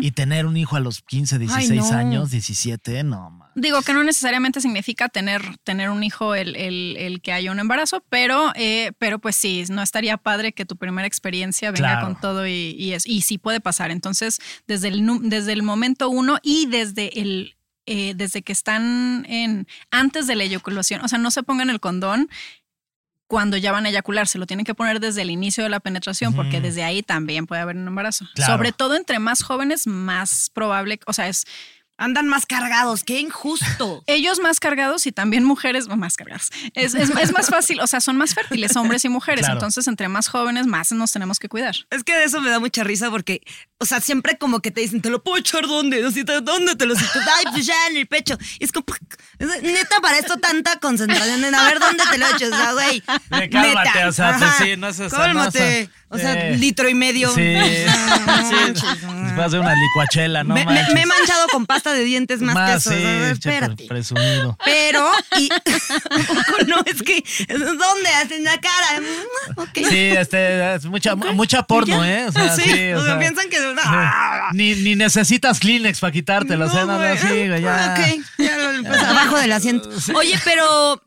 [0.00, 1.96] Y tener un hijo a los 15, 16 no.
[1.96, 3.48] años, 17, no, man.
[3.54, 7.60] Digo que no necesariamente significa tener, tener un hijo el, el- el que haya un
[7.60, 12.06] embarazo, pero, eh, pero pues sí, no estaría padre que tu primera experiencia venga Claro.
[12.08, 13.92] con todo y, y, es, y sí puede pasar.
[13.92, 17.54] Entonces, desde el, desde el momento uno y desde el...
[17.86, 21.78] eh, desde que están en antes de la eyaculación, o sea, no se pongan el
[21.78, 22.28] condón
[23.34, 25.80] cuando ya van a eyacular, se lo tienen que poner desde el inicio de la
[25.80, 28.28] penetración, porque desde ahí también puede haber un embarazo.
[28.32, 28.52] Claro.
[28.52, 31.44] Sobre todo entre más jóvenes, más probable, o sea, es
[31.96, 34.02] Andan más cargados, qué injusto.
[34.06, 36.50] Ellos más cargados y también mujeres más cargadas.
[36.74, 39.42] Es, es- es más fácil, o sea, son más fértiles hombres y mujeres.
[39.42, 39.54] Claro.
[39.54, 41.76] Entonces, entre más jóvenes, más nos tenemos que cuidar.
[41.90, 43.42] Es que de eso me da mucha risa porque,
[43.78, 46.04] o sea, siempre como que te dicen, ¿te lo puedo echar dónde?
[46.04, 47.18] Así, ¿te- ¿Dónde te lo siento?
[47.38, 48.36] Ay, pues ya en el pecho.
[48.58, 48.86] Y es como,
[49.62, 52.46] neta, para esto tanta concentración en a ver dónde te lo echo.
[52.46, 53.00] O sea, güey.
[53.02, 53.48] Cálmate,
[53.90, 54.08] neta.
[54.08, 55.28] o sea, pues sí, no es- o sea, Cálmate.
[55.30, 55.88] no, O sea,
[56.22, 57.32] eh, litro y medio.
[57.34, 57.54] Sí,
[58.26, 58.86] No sí.
[59.24, 60.54] Después de una licuachela, ¿no?
[60.54, 60.94] me, me- manches.
[60.94, 62.90] me he manchado con pasta de dientes más, que Más, eso.
[62.90, 63.86] sí, O sea, espérate.
[63.86, 64.56] presumido.
[64.64, 65.48] Pero, y,
[66.68, 68.08] no, es que, ¿dónde?
[68.30, 69.00] En la cara.
[69.00, 69.64] Mm.
[69.74, 72.26] Sí, este, es mucha, mucha porno, ¿eh?
[72.28, 73.74] O sea, Sí, sí, o sea, piensan que-.
[73.84, 74.50] ¡Ah!
[74.52, 77.18] Ni, ni necesitas Kleenex para quitártelo, o sea, no, no, güey.
[77.18, 77.94] sí, güey, ya.
[77.98, 79.88] Ok, ya lo- pues, abajo del asiento.
[80.14, 81.02] Oye, pero,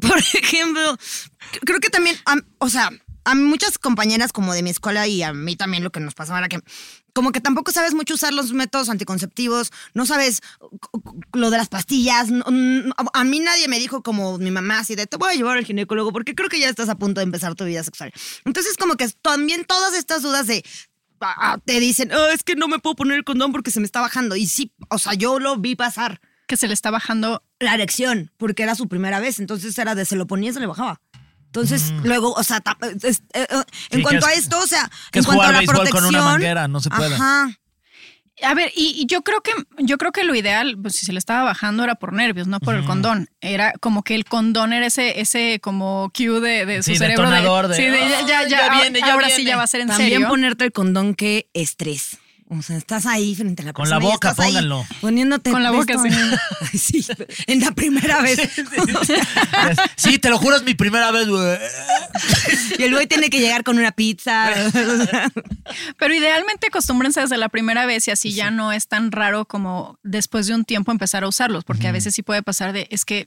[0.00, 0.98] por ejemplo,
[1.64, 2.90] creo que también, am- o sea,
[3.24, 6.38] a muchas compañeras como de mi escuela y a mí también lo que nos pasaba
[6.38, 6.60] era que
[7.12, 10.40] como que tampoco sabes mucho usar los métodos anticonceptivos, no sabes
[11.32, 12.28] lo de las pastillas.
[12.30, 15.64] a mí nadie me dijo como mi mamá así de te voy a llevar al
[15.64, 18.12] ginecólogo porque creo que ya estás a punto de empezar tu vida sexual.
[18.44, 20.64] Entonces como que también todas estas dudas de
[21.64, 24.00] te dicen, "Ah, es que no me puedo poner el condón porque se me está
[24.00, 24.34] bajando.
[24.34, 27.44] Y sí, o sea, yo lo vi pasar Que se le está bajando.
[27.60, 29.38] la erección porque era su primera vez.
[29.38, 31.00] Entonces era de se lo ponía y se le bajaba.
[31.54, 32.62] Entonces, luego, o sea,
[33.02, 33.64] es- eh, eh, en Mm.
[33.96, 36.14] Sí, cuanto a es- esto, o sea, en cuanto a jugar la béisbol con protección.
[36.14, 37.14] una manguera, no se puede.
[37.14, 37.50] Ajá.
[38.42, 41.12] A ver, y, y yo creo que yo creo que lo ideal, pues si se
[41.12, 43.28] le estaba bajando era por nervios, no por el condón.
[43.42, 47.24] Era como que el condón era ese, ese como cue de, de su Sí, cerebro.
[47.28, 49.50] detonador de, sí, de ya, ya, "Ay, ya, ya viene, ya ahora sí viene".
[49.50, 50.28] ya va a ser en También serio.
[50.28, 52.16] ponerte el condón que estrés.
[52.58, 54.86] O sea, estás ahí frente a la Con persona la y boca, estás ahí pónganlo.
[55.00, 56.08] Poniéndote Con la boca, sí.
[56.72, 57.06] Ay, sí,
[57.46, 58.40] en la primera vez.
[59.96, 61.58] Sí, te lo juro, es mi primera vez, güey.
[62.78, 64.50] y el güey tiene que llegar con una pizza.
[65.98, 69.98] Pero idealmente acostúmbrense desde la primera vez y así ya no es tan raro como
[70.02, 73.06] después de un tiempo empezar a usarlos, porque a veces sí puede pasar de es
[73.06, 73.26] que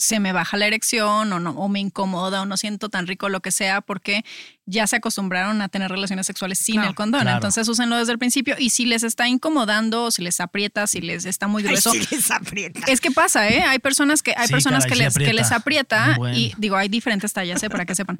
[0.00, 3.28] se me baja la erección o no o me incomoda o no siento tan rico
[3.28, 4.24] lo que sea porque
[4.64, 7.22] ya se acostumbraron a tener relaciones sexuales sin Claro, el condón.
[7.22, 7.36] claro.
[7.38, 11.00] Entonces úsenlo desde el principio y si les está incomodando o si les aprieta, si
[11.00, 12.80] les está muy ay, grueso, les aprieta.
[12.86, 13.62] es que pasa, ¿eh?
[13.64, 16.14] Hay personas que hay Sí, personas caray, que les que les aprieta.
[16.16, 16.36] Bueno.
[16.38, 17.68] y digo, hay diferentes tallas, ¿eh?
[17.70, 18.18] para que sepan.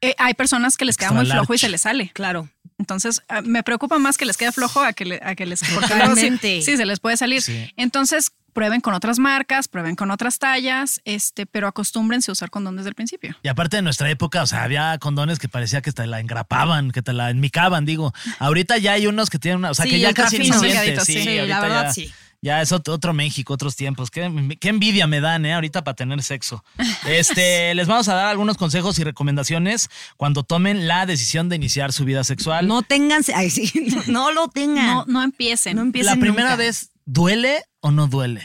[0.00, 2.10] Eh, hay personas que les queda Extra muy flojo y se les sale.
[2.14, 2.48] Claro.
[2.78, 5.60] Entonces, ah, me preocupa más que les quede flojo a que, le- a que les...
[5.72, 6.30] Porque luego sí,
[6.62, 7.40] sí, se les puede salir.
[7.42, 7.72] Sí.
[7.76, 12.74] Entonces, prueben con otras marcas, prueben con otras tallas, este, pero acostúmbrense a usar condón
[12.76, 13.36] desde el principio.
[13.42, 16.90] Y aparte de nuestra época, o sea, había condones que parecía que te la engrapaban,
[16.90, 18.14] que te la enmicaban, digo.
[18.38, 20.58] Ahorita ya hay unos que tienen una, o sea, Sí, que ya casi finos.
[20.60, 21.04] sientes.
[21.04, 22.10] Sí, sí, Sí, ahorita la verdad ya, sí.
[22.42, 24.10] Ya es otro, México, otros tiempos.
[24.10, 25.52] Qué, qué envidia me dan, ¿eh?
[25.54, 26.64] Ahorita para tener sexo.
[27.06, 31.92] Este, les vamos a dar algunos consejos y recomendaciones cuando tomen la decisión de iniciar
[31.92, 32.66] su vida sexual.
[32.66, 33.70] No tengan, ay sí,
[34.08, 34.86] no lo tengan.
[34.86, 35.76] No, no empiecen.
[35.76, 36.56] No empiecen la primera nunca.
[36.56, 38.44] vez, ¿duele o no duele?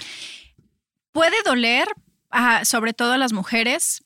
[1.11, 1.89] Puede doler,
[2.29, 4.05] ah, sobre todo a las mujeres,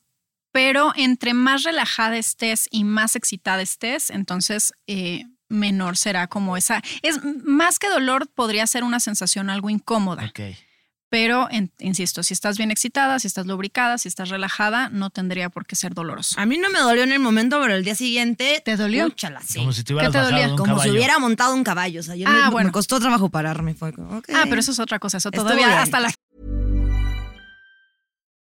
[0.52, 6.82] pero entre más relajada estés y más excitada estés, entonces eh, menor será como esa.
[7.04, 10.32] Es más que dolor, podría ser una sensación algo incómoda.
[11.18, 15.48] Pero, en- insisto, si estás bien excitada, si estás lubricada, si estás relajada, no tendría
[15.50, 16.36] por qué ser doloroso.
[16.38, 18.62] A mí no me dolió en el momento, pero el día siguiente.
[18.66, 19.06] ¿Te dolió?
[19.06, 19.60] Úchala, sí.
[19.60, 20.48] Como si te ¿Qué te bajado dolía?
[20.48, 22.02] de un Como si hubiera montado un caballo.
[22.02, 22.68] O sea, yo Ah, me, bueno.
[22.68, 23.76] me costó trabajo pararme.
[23.76, 23.94] Fue.
[24.34, 25.16] Ah, pero eso es otra cosa.
[25.20, 25.80] Eso Estuvo todavía bien.
[25.80, 26.12] hasta la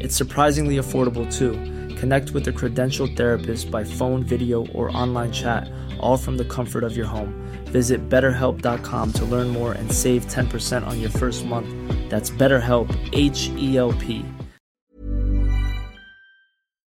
[0.00, 1.52] It's surprisingly affordable too.
[1.96, 6.84] Connect with a credentialed therapist by phone, video, or online chat, all from the comfort
[6.84, 7.34] of your home.
[7.66, 11.68] Visit betterhelp.com to learn more and save 10% on your first month.
[12.10, 14.24] That's BetterHelp, H E L P.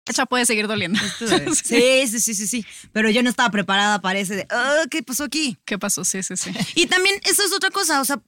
[0.06, 1.00] fecha puede seguir doliendo.
[1.64, 2.66] Sí, sí, sí, sí, sí.
[2.92, 5.58] Pero yo no estaba preparada para ese de, "Ah, ¿qué pasó aquí?
[5.64, 6.04] ¿Qué pasó?
[6.04, 6.52] Sí, sí, sí.
[6.76, 8.22] Y también, eso es otra cosa, o sea,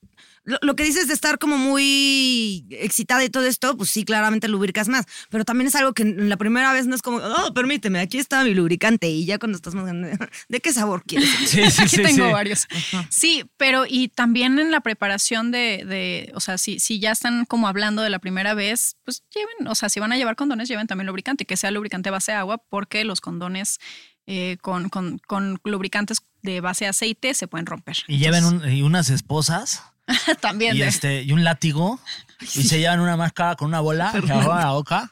[0.46, 4.48] lo, lo que dices de estar como muy excitada y todo esto, pues sí, claramente
[4.48, 5.06] lubricas más.
[5.30, 8.18] Pero también es algo que en la primera vez no es como, oh, permíteme, aquí
[8.18, 9.10] está mi lubricante.
[9.10, 10.18] Y ya cuando estás más grande,
[10.50, 11.30] ¿de qué sabor quieres?
[11.48, 12.04] Sí, sí, Aquí sí.
[12.04, 12.32] tengo sí.
[12.34, 12.68] varios.
[13.10, 17.46] Sí, pero y también en la preparación de, de o sea, si, si ya están
[17.46, 20.68] como hablando de la primera vez, pues lleven, o sea, si van a llevar condones,
[20.68, 23.80] lleven también lubricante, que sea lubricante base agua, porque los condones
[24.26, 27.98] eh, con, con, con lubricantes de base aceite se pueden romper.
[28.08, 29.84] Y lleven un- y unas esposas
[30.42, 32.00] también y, de- este, y un látigo
[32.42, 35.12] y se llevan una máscara con una bola que agarran a la boca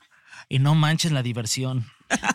[0.50, 1.86] y no manches la diversión.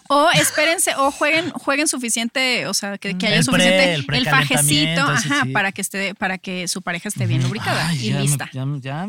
[0.08, 4.26] O espérense, o jueguen, jueguen suficiente, o sea, que, que haya El pre- suficiente el
[4.26, 5.50] fajecito, ese ajá, sí.
[5.52, 8.48] para que esté, para que su pareja esté bien lubricada Ay, y ya me- lista.
[8.54, 9.06] ya- ya-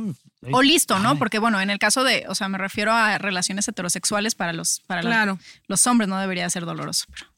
[0.52, 1.18] O listo, ¿no?
[1.18, 4.82] Porque bueno, en el caso de, o sea, me refiero a relaciones heterosexuales para los,
[4.88, 5.40] para Claro.
[5.68, 7.06] los hombres, no debería ser doloroso.
[7.14, 7.32] pero-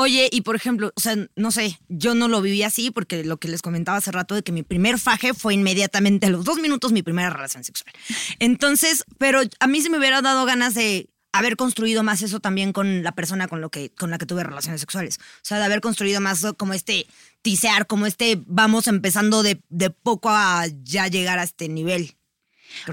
[0.00, 3.36] Oye, y por ejemplo, o sea, no sé, yo no lo viví así porque lo
[3.36, 6.58] que les comentaba hace rato de que mi primer faje fue inmediatamente a los dos
[6.58, 7.92] minutos mi primera relación sexual.
[8.38, 12.72] Entonces, pero a mí se me hubiera dado ganas de haber construido más eso también
[12.72, 15.18] con la persona con, lo que, con la que tuve relaciones sexuales.
[15.18, 17.06] O sea, de haber construido más como este
[17.42, 22.16] tisear, como este vamos empezando de, de poco a ya llegar a este nivel.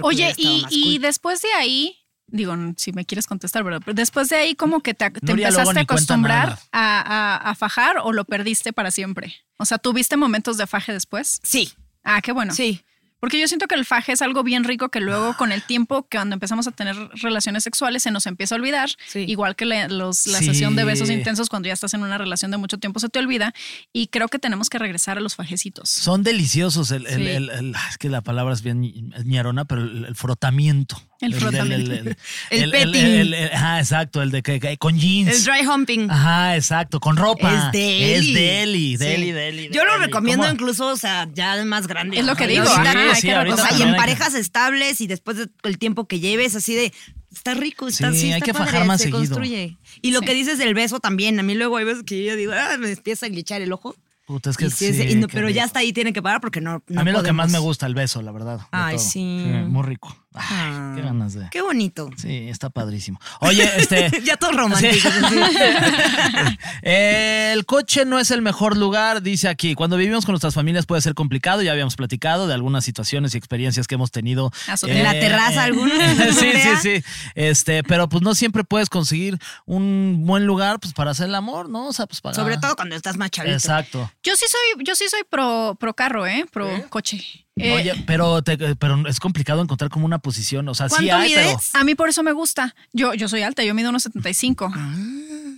[0.02, 1.96] Oye, y, después de ahí,
[2.28, 3.82] digo, si me quieres contestar, ¿verdad?
[3.84, 7.50] Pero después de ahí, como que te, te Nuria luego empezaste a acostumbrar a, a-
[7.52, 9.36] a fajar o lo perdiste para siempre.
[9.58, 11.40] O sea, ¿tuviste momentos de faje después?
[11.44, 11.72] Sí,
[12.04, 12.54] Ah, qué bueno.
[12.54, 12.82] sí.
[13.20, 16.08] Porque yo siento que el faje es algo bien rico que luego con el tiempo,
[16.08, 18.90] que cuando empezamos a tener relaciones sexuales, se nos empieza a olvidar.
[19.08, 19.26] Sí.
[19.28, 20.46] Igual que la, los- la Sí.
[20.46, 23.18] sesión de besos intensos, cuando ya estás en una relación de mucho tiempo, se te
[23.18, 23.56] olvida.
[23.92, 25.90] Y creo que tenemos que regresar a los fajecitos.
[25.90, 26.92] Son deliciosos.
[26.92, 27.28] El, el- Sí.
[27.28, 28.82] el- el- es que la palabra es bien
[29.26, 31.02] ñerona, pero el, el frotamiento.
[31.20, 31.92] El frotamiento.
[32.52, 33.34] El petting.
[33.54, 34.22] ajá, exacto.
[34.22, 35.30] El de que, que- con jeans.
[35.36, 36.10] El dry humping.
[36.12, 37.00] Ajá, exacto.
[37.00, 37.72] Con ropa.
[37.72, 38.14] Es deli.
[38.14, 38.98] Es deli, Sí.
[38.98, 39.70] deli, deli.
[39.72, 40.06] Yo lo deli.
[40.06, 40.54] recomiendo ¿Cómo?
[40.54, 42.20] incluso, o sea, ya más grande.
[42.20, 46.20] Es lo que digo, y O sea, en parejas estables y después del tiempo que
[46.20, 46.94] lleves, así de,
[47.34, 49.20] está rico, está Sí, sí, hay que padre, fajar más se seguido.
[49.20, 49.78] construye.
[50.02, 52.54] Y lo que dices del beso también, a mí luego hay veces que yo digo,
[52.56, 53.96] ah, me empieza a glitchar el ojo.
[54.28, 56.12] Puta, es que Y sí, es- sí, y no- qué pero ya hasta ahí tiene
[56.12, 57.52] que parar porque no, no a mí lo que más podemos.
[57.62, 58.60] me gusta el beso, la verdad.
[58.72, 59.20] Ay, sí.
[59.22, 60.14] Muy rico.
[60.40, 60.94] Ay, Ah.
[60.96, 61.50] qué ganas de.
[61.50, 62.10] Qué bonito.
[62.18, 63.20] Sí, está padrísimo.
[63.40, 64.10] Oye, este.
[64.24, 65.10] ya todo romántico.
[65.30, 65.38] Sí.
[66.82, 69.76] el coche no es el mejor lugar, dice aquí.
[69.76, 71.62] Cuando vivimos con nuestras familias puede ser complicado.
[71.62, 74.52] Ya habíamos platicado de algunas situaciones y experiencias que hemos tenido.
[74.68, 74.98] Azotea.
[74.98, 77.04] En la terraza, algunas, sí, sí, sí.
[77.36, 81.70] Este, pero pues no siempre puedes conseguir un buen lugar pues para hacer el amor,
[81.70, 81.88] ¿no?
[81.88, 82.36] O sea, pues para.
[82.36, 83.54] Sobre todo cuando estás más chavito.
[83.56, 84.12] Exacto.
[84.24, 86.46] Yo sí soy, yo sí soy pro, pro carro, ¿eh?
[86.52, 87.47] Pro coche.
[87.58, 90.68] Eh, Oye, pero, te- pero es complicado encontrar como una posición.
[90.70, 91.58] O sea, sí ¿Cuánto hay, pero.
[91.74, 92.76] A mí por eso me gusta.
[92.94, 94.72] Yo, yo soy alta, yo mido unos 75.
[94.76, 94.96] Ah.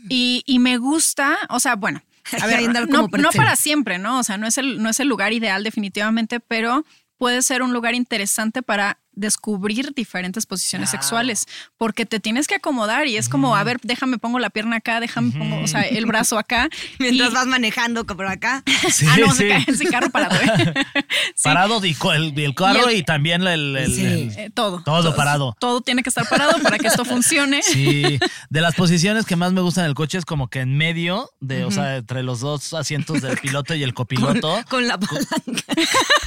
[0.10, 2.02] Y, y me gusta, o sea, bueno,
[2.42, 4.20] a ver, no, no para siempre, ¿no?
[4.20, 6.86] O sea, no es, el, no es el lugar ideal definitivamente, pero
[7.18, 11.46] puede ser un lugar interesante para descubrir diferentes posiciones sexuales,
[11.78, 15.00] porque te tienes que acomodar y es como, a ver, déjame pongo la pierna acá,
[15.00, 16.70] déjame pongo, o sea, el brazo acá.
[17.00, 18.64] Mientras y- vas manejando por acá.
[18.90, 19.38] Sí, ah, no, sí.
[19.38, 20.36] se cae ese carro parado.
[20.42, 20.74] ¿eh?
[21.36, 21.44] Sí.
[21.44, 24.06] Parado y el, el carro Y también el, el- Sí.
[24.06, 24.82] el- Eh, todo.
[24.84, 25.56] Todo parado.
[25.60, 27.62] Todo tiene que estar parado para que esto funcione.
[27.64, 28.20] Sí,
[28.50, 31.30] de las posiciones que más me gustan en el coche es como que en medio
[31.40, 35.64] de, o sea, entre los dos asientos del piloto y el copiloto, Con la palanca.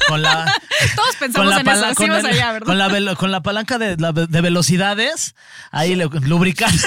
[0.09, 0.53] con la
[0.97, 2.72] Todos pensamos en eso, así vas allá, ¿verdad?
[2.73, 5.35] Con la velo- con la palanca de, la- de velocidades,
[5.71, 6.71] ahí le lubricar.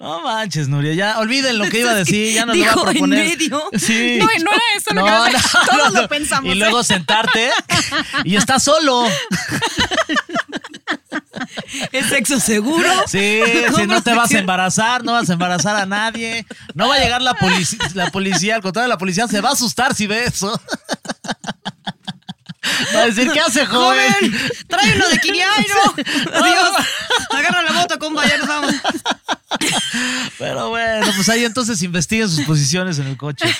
[0.00, 2.78] No manches, Nuria, ya olviden lo que iba a decir, ya no lo voy Dijo,
[2.86, 3.28] a ¿en proponer.
[3.28, 3.62] medio?
[3.78, 4.16] Sí.
[4.18, 5.50] No, no era eso lo que decir.
[5.70, 6.84] Todos lo pensamos, Y luego ¿eh?
[6.84, 7.50] sentarte
[8.24, 9.06] y estás solo.
[11.92, 12.88] ¿Es sexo seguro?
[13.06, 13.40] Sí,
[13.76, 16.46] si no te vas a embarazar, no vas a embarazar a nadie.
[16.74, 19.52] No va a llegar la, polici- la policía, al contrario, la policía se va a
[19.52, 20.58] asustar si ve eso.
[22.94, 24.12] Va a decir, ¿qué hace, joven?
[24.12, 24.38] ¡Joven!
[24.66, 25.94] ¡Trae uno de Quiriairo!
[26.34, 26.70] ¡Adiós!
[27.30, 28.74] Agarra la moto, compa, ya nos vamos.
[30.38, 33.46] Pero bueno, pues ahí entonces investiguen sus posiciones en el coche.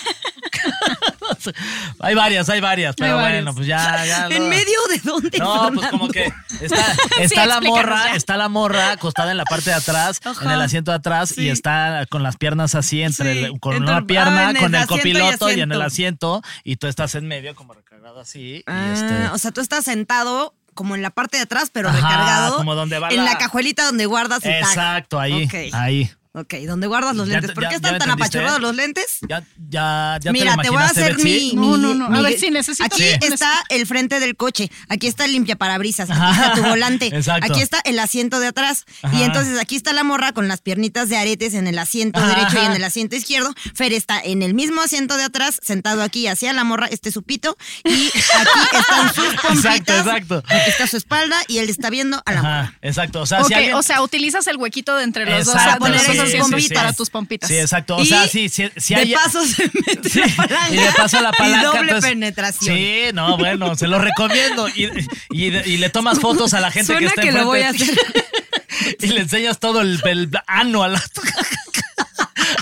[2.01, 3.55] hay varias, hay varias, pero Hay bueno, varias.
[3.55, 4.27] pues ya, ya.
[4.37, 5.39] ¿En medio de dónde?
[5.39, 8.15] No, pues como que está, está la morra, ya.
[8.17, 10.45] está la morra acostada en la parte de atrás, Ajá.
[10.45, 13.77] en el asiento de atrás, y está con las piernas así, entre Sí, el- con
[13.77, 16.37] una pierna, ah, el con el asiento y copiloto y, en el asiento.
[16.37, 17.75] asiento, y tú estás en medio como
[18.21, 18.57] así.
[18.59, 21.89] y Ah, este, O sea, tú estás sentado como en la parte de atrás, pero
[21.89, 22.57] Ajá, recargado.
[22.57, 24.53] como donde va En la- la cajuelita donde guardas tag.
[24.53, 26.11] Exacto, ahí, ahí.
[26.41, 27.51] Ok, ¿dónde guardas los Ya lentes?
[27.51, 28.63] te- ¿Por ya- qué ya están tan entendiste, apachurrados ¿eh?
[28.63, 29.05] los lentes?
[29.29, 31.53] Ya, ya, ya Mira, te, te voy a hacer mi?
[31.55, 32.07] No, mi- no, no.
[32.07, 33.19] A mi- ver, sí, necesito- Aquí Sí.
[33.33, 34.71] está el frente del coche.
[34.89, 36.11] Aquí está el limpiaparabrisas.
[36.11, 36.43] Aquí Ajá.
[36.49, 37.07] está tu volante.
[37.13, 37.47] Exacto.
[37.53, 38.85] Aquí está el asiento de atrás.
[39.03, 39.17] Ajá.
[39.17, 42.29] Y entonces aquí está la morra con las piernitas de aretes en el asiento Ajá,
[42.37, 43.53] derecho y en el asiento izquierdo.
[43.75, 47.15] Fer está en el mismo asiento de atrás, sentado aquí hacia la morra, este es
[47.15, 47.57] su pito.
[47.85, 49.57] Y aquí están sus pompitas.
[49.57, 50.43] Exacto, exacto.
[50.47, 52.75] Aquí está su espalda y él está viendo a la morra.
[52.83, 53.21] Exacto.
[53.21, 53.75] O sea, si alguien...
[53.75, 56.63] o sea, utilizas el huequito de entre los dos para poner sí, esas sí, pompitas
[56.63, 56.75] sí, sí.
[56.75, 57.49] para tus pompitas.
[57.49, 57.97] Sí, exacto.
[57.97, 59.13] O sea, sí, sí, si de hay...
[59.13, 60.69] paso se mete Sí, la palanca.
[60.71, 61.61] y de paso la palanca.
[61.61, 62.77] Y doble entonces- penetración.
[62.77, 64.69] Sí, no, bueno, se lo recomiendo.
[64.69, 64.85] Y,
[65.31, 67.71] y- y le tomas fotos a la gente Suena que está que lo voy a
[67.71, 67.89] hacer.
[69.01, 71.11] Y le enseñas todo el, el ano a las,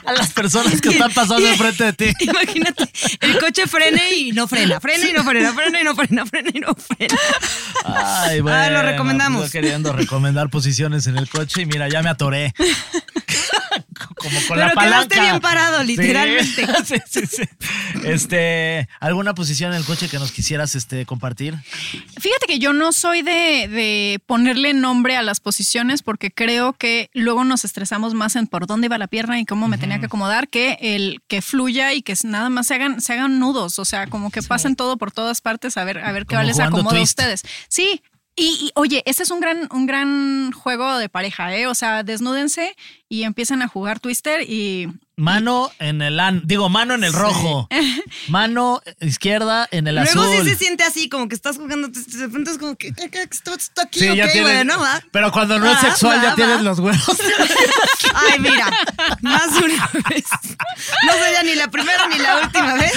[0.06, 2.12] a las personas que están pasando enfrente de ti.
[2.20, 2.88] Imagínate,
[3.20, 6.50] el coche frene y no frena, frena y no frena, frena y no frena, frena
[6.54, 7.16] y no frena.
[7.84, 8.56] Ay, bueno.
[8.56, 9.44] Ah, lo recomendamos.
[9.44, 12.54] yo queriendo recomendar posiciones en el coche y mira, ya me atoré.
[14.16, 15.08] Como con la Pero palanca.
[15.08, 16.66] quedaste bien parado, literalmente.
[16.86, 17.42] Sí, sí, sí.
[18.04, 21.54] Este, ¿alguna posición en el coche que nos quisieras este, compartir?
[22.20, 27.10] Fíjate que yo no soy de, de ponerle nombre a las posiciones porque creo que
[27.14, 30.06] luego nos estresamos más en por dónde iba la pierna y cómo me tenía que
[30.06, 33.84] acomodar que el que fluya y que nada más se hagan, se hagan nudos, o
[33.84, 36.98] sea, como que pasen todo por todas partes a ver, a ver qué les acomoda
[36.98, 37.42] a ustedes.
[37.68, 38.02] Sí.
[38.38, 41.66] Y, y, oye, este es un gran, un gran juego de pareja, ¿eh?
[41.66, 42.76] O sea, desnúdense
[43.08, 47.68] y empiecen a jugar Twister y Mano en el an, digo, mano en el rojo.
[48.28, 50.44] Mano izquierda en el Luego azul.
[50.44, 53.22] sí se siente así, como que estás jugando, de repente es como que ¿qué- qué-
[53.30, 55.00] esto está aquí, Sí, ya ok, tienes- bueno, va.
[55.12, 56.34] Pero cuando no es sexual, va, ya va.
[56.34, 57.16] tienes los huevos.
[58.14, 58.68] Ay, mira,
[59.22, 60.24] más una vez.
[61.06, 62.92] No sería ni la primera ni la última vez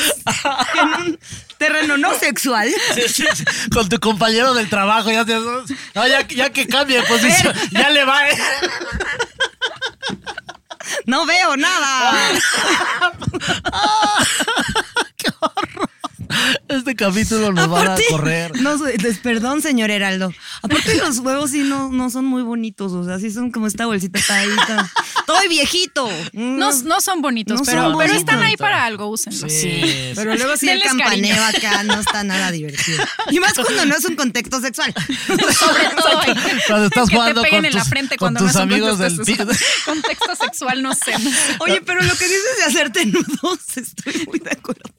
[0.73, 1.19] que en un
[1.58, 2.69] terreno no sexual.
[3.08, 3.23] Sí.
[3.71, 7.89] Con tu compañero del trabajo, ya, te- no, ya, ya que cambie de posición, ya
[7.91, 8.27] le va.
[8.29, 8.38] ¿eh?
[11.10, 12.13] No veo nada.
[16.67, 18.62] Este capítulo nos van a correr.
[18.62, 18.78] No,
[19.24, 20.32] perdón, señor Heraldo.
[20.62, 22.91] Aparte, los huevos sí no, no son muy bonitos.
[22.91, 24.91] O sea, sí son como esta bolsita caída.
[25.34, 26.10] Estoy viejito.
[26.34, 28.18] no, no son bonitos, No pero, son pero bonitos.
[28.20, 29.52] están ahí para algo, úsenlos.
[29.52, 31.58] Sí, Pero luego sí el Denles campaneo cariño.
[31.70, 33.04] acá no está nada divertido.
[33.32, 34.94] Y más cuando no es un contexto sexual.
[35.28, 36.34] Sobre todo ahí.
[36.68, 38.62] Cuando estás que jugando te peguen con en la tus- frente con cuando tus no
[38.62, 39.58] amigos contexto del sexual.
[39.86, 41.12] Contexto sexual, no sé.
[41.20, 41.56] no sé.
[41.60, 44.89] Oye, pero lo que dices de hacerte nudos, estoy muy de acuerdo.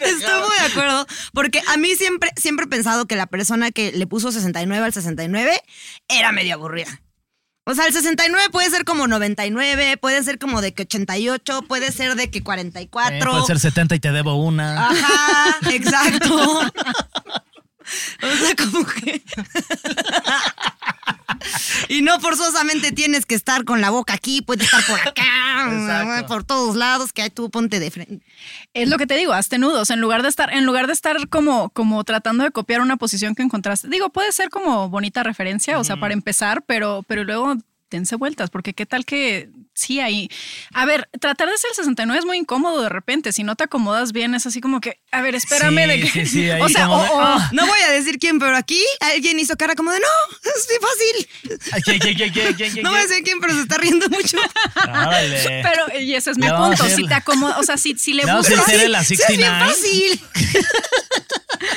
[0.00, 3.92] Estoy muy de acuerdo, porque a mí siempre, siempre he pensado que la persona que
[3.92, 5.62] le puso 69 al 69
[6.08, 7.00] era medio aburrida.
[7.64, 11.92] O sea, el 69 puede ser como 99, puede ser como de que 88, puede
[11.92, 13.16] ser de que 44.
[13.16, 14.88] Eh, puede ser 70 y te debo una.
[14.88, 16.60] Ajá, exacto.
[18.22, 19.22] O sea, como que.
[21.88, 26.26] Y no forzosamente tienes que estar con la boca aquí, puedes estar por acá, Exacto.
[26.28, 28.24] por todos lados, que hay tú ponte de frente.
[28.74, 29.90] Es lo que te digo, hazte nudos.
[29.90, 33.34] En lugar de estar, en lugar de estar como, como tratando de copiar una posición
[33.34, 33.88] que encontraste.
[33.88, 37.56] Digo, puede ser como bonita referencia, o sea, para empezar, pero, pero luego
[37.90, 40.28] dense vueltas, porque qué tal que sí hay.
[40.74, 43.32] A ver, tratar de ser 69 es muy incómodo de repente.
[43.32, 46.08] Si no te acomodas bien, es así como que, a ver, espérame Sí, de que.
[46.08, 47.50] sí, sí, ahí o sea, como ah.
[47.52, 50.06] No voy a decir quién, pero aquí alguien hizo cara como de no,
[50.56, 51.28] es bien fácil.
[52.82, 54.38] No voy a decir quién, pero se está riendo mucho.
[54.74, 56.88] Pero, y ese es mi punto.
[56.88, 58.64] Si te acomodas, o sea, si, si le a buscas.
[58.66, 59.66] Sí, es bien 69.
[59.66, 60.20] fácil.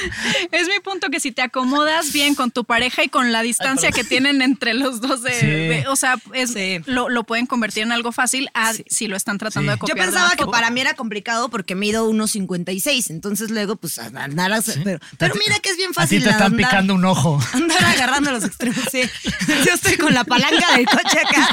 [0.51, 3.91] Es mi punto que si te acomodas bien con tu pareja y con la distancia
[3.91, 5.45] que tienen entre los dos, de, Sí.
[5.45, 6.79] de- o sea, es, Sí.
[6.85, 9.75] lo, lo pueden convertir en algo fácil a si lo están tratando Sí.
[9.75, 9.97] de Yo copiar.
[9.97, 14.61] de pensaba que para mí era complicado porque mido 1.56, entonces luego pues andar a-
[14.83, 17.39] pero, pero mira que es bien A ti fácil te están andar- picando un ojo.
[17.53, 19.01] Andar agarrando los extremos, sí.
[19.65, 21.49] Yo estoy con la palanca del coche acá.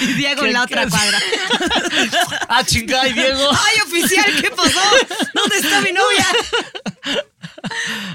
[0.00, 1.18] Y Diego ¿Qué en la otra cuadra.
[2.48, 3.48] Ah, chingada, y Diego.
[3.50, 4.24] ¡Ay, oficial!
[4.40, 4.80] ¿Qué pasó?
[5.34, 6.26] ¿Dónde está mi novia?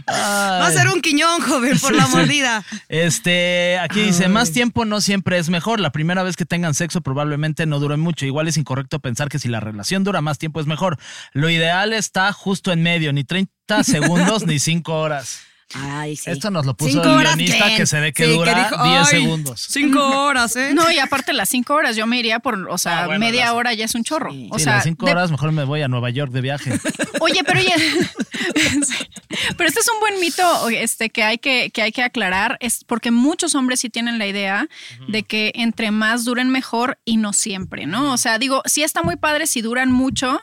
[0.09, 2.11] Va a ser un quiñón, joven, por Sí, la sí.
[2.15, 2.63] mordida.
[2.87, 5.79] Este, aquí dice, más tiempo no siempre es mejor.
[5.79, 8.25] La primera vez que tengan sexo probablemente no dure mucho.
[8.25, 10.97] Igual es incorrecto pensar que si la relación dura más tiempo es mejor.
[11.33, 15.41] Lo ideal está justo en medio, ni 30 segundos ni 5 horas.
[15.75, 16.31] Ay, sí.
[16.31, 18.97] Esto nos lo puso Cinco el guionista que se ve que Sí, dura dijo, 10
[19.13, 19.67] "Ay, segundos.
[19.69, 20.73] Cinco horas, ¿eh?
[20.73, 23.45] No, y aparte las cinco horas, yo me iría por, o sea, Ah, bueno, media
[23.45, 24.31] las- hora ya es un chorro.
[24.49, 26.71] O sí, sea, las 5 de- horas mejor me voy a Nueva York de viaje.
[27.21, 28.93] Oye, pero oye, sí.
[29.57, 32.83] pero este es un buen mito este, que, hay que, que hay que aclarar, es
[32.85, 34.67] porque muchos hombres sí tienen la idea
[35.07, 38.11] de que entre más duren mejor y no siempre, ¿no?
[38.13, 40.41] O sea, digo, sí está muy padre si duran mucho.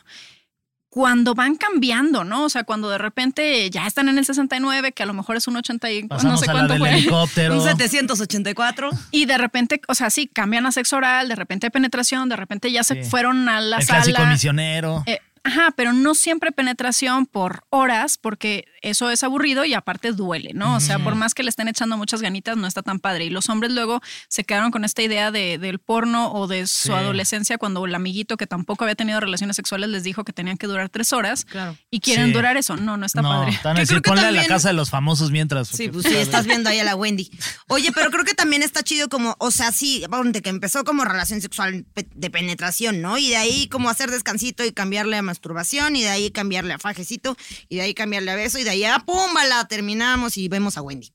[0.97, 2.45] Cuando van cambiando, ¿no?
[2.45, 5.47] O sea, cuando de repente ya están en el 69, que a lo mejor es
[5.47, 6.91] un 80 y no sé a la cuánto del fue.
[6.91, 7.55] helicóptero.
[7.55, 8.89] Un 784.
[9.11, 12.37] Y de repente, o sea, sí, cambian a sexo oral, de repente hay penetración, de
[12.37, 13.11] repente ya se Sí.
[13.11, 14.05] fueron a la el sala.
[14.05, 15.03] clásico misionero.
[15.05, 20.51] Eh, ajá, pero no siempre penetración por horas, porque eso es aburrido y aparte duele,
[20.55, 20.77] ¿no?
[20.77, 23.25] O sea, por más que le estén echando muchas ganitas, no está tan padre.
[23.25, 26.89] Y los hombres luego se quedaron con esta idea de, del porno o de su
[26.89, 26.93] Sí.
[26.93, 30.67] adolescencia cuando el amiguito que tampoco había tenido relaciones sexuales les dijo que tenían que
[30.67, 31.77] durar tres horas Claro.
[31.91, 32.33] y quieren Sí.
[32.33, 32.77] durar eso.
[32.77, 33.59] No, no está no, padre.
[33.77, 35.69] Que decir, ponle a la también- casa de los famosos mientras.
[35.69, 37.31] Sí, pues sí, estás viendo ahí a la Wendy.
[37.69, 41.05] Oye, pero creo que también está chido como, o sea, sí, ponte que empezó como
[41.05, 43.19] relación sexual de penetración, ¿no?
[43.19, 46.79] Y de ahí como hacer descansito y cambiarle a masturbación, y de ahí cambiarle a
[46.79, 47.37] fajecito,
[47.69, 50.83] y de ahí cambiarle a beso, y de ahí a púmbala, terminamos y vemos a
[50.83, 51.13] Wendy.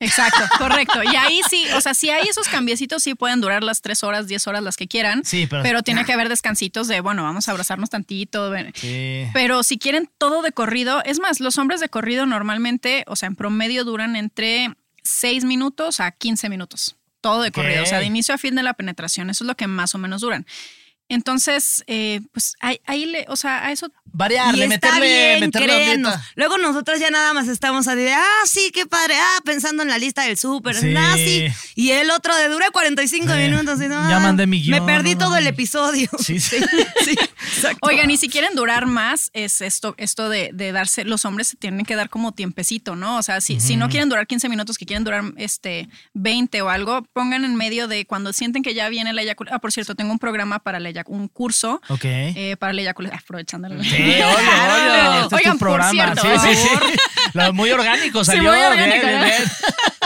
[0.00, 1.02] Exacto, correcto.
[1.02, 4.26] Y ahí sí, o sea, si hay esos cambiecitos, sí pueden durar las tres horas,
[4.28, 5.24] diez horas, las que quieran.
[5.24, 8.52] Sí, pero- tiene que haber descansitos de, bueno, vamos a abrazarnos tantito.
[8.74, 9.26] Sí.
[9.32, 13.26] Pero si quieren todo de corrido, es más, los hombres de corrido normalmente, o sea,
[13.26, 16.96] en promedio duran entre 6 minutos a 15 minutos.
[17.20, 19.30] Todo de corrido, o sea, de inicio a fin de la penetración.
[19.30, 20.44] Eso es lo que más o menos duran.
[21.08, 25.40] Entonces, eh, pues ahí, ahí le, o sea, a eso Variarle, y está meterle, bien,
[25.40, 26.14] meterle créenos.
[26.36, 29.88] Luego nosotros ya nada más estamos así de, ah, sí, qué padre, ah, pensando en
[29.88, 30.94] la lista del súper, Sí.
[30.96, 31.46] ah, sí.
[31.74, 33.38] Y el otro de dura 45 Sí.
[33.38, 33.80] minutos.
[33.80, 36.08] Y, no, Ya ah, mandé mi guion, Me perdí no, todo no, el episodio.
[36.18, 36.58] Sí, sí.
[37.04, 37.78] sí, exacto.
[37.82, 41.56] Oigan, y si quieren durar más, es esto, esto de, de darse, los hombres se
[41.56, 43.18] tienen que dar como tiempecito, ¿no?
[43.18, 46.68] O sea, si, si no quieren durar 15 minutos, que quieren durar este 20 o
[46.70, 49.56] algo, pongan en medio de cuando sienten que ya viene la eyaculación.
[49.56, 52.04] Ah, por cierto, tengo un programa para la eyac- un curso Ok.
[52.04, 53.82] eh, para la eyaculación, aprovechándolo.
[54.04, 55.22] Sí, obvio, obvio.
[55.22, 55.90] Este es tu programa.
[55.90, 57.52] cierto, sí, sí, sí.
[57.52, 59.50] muy orgánico Sí, muy orgánico, bien, bien, bien.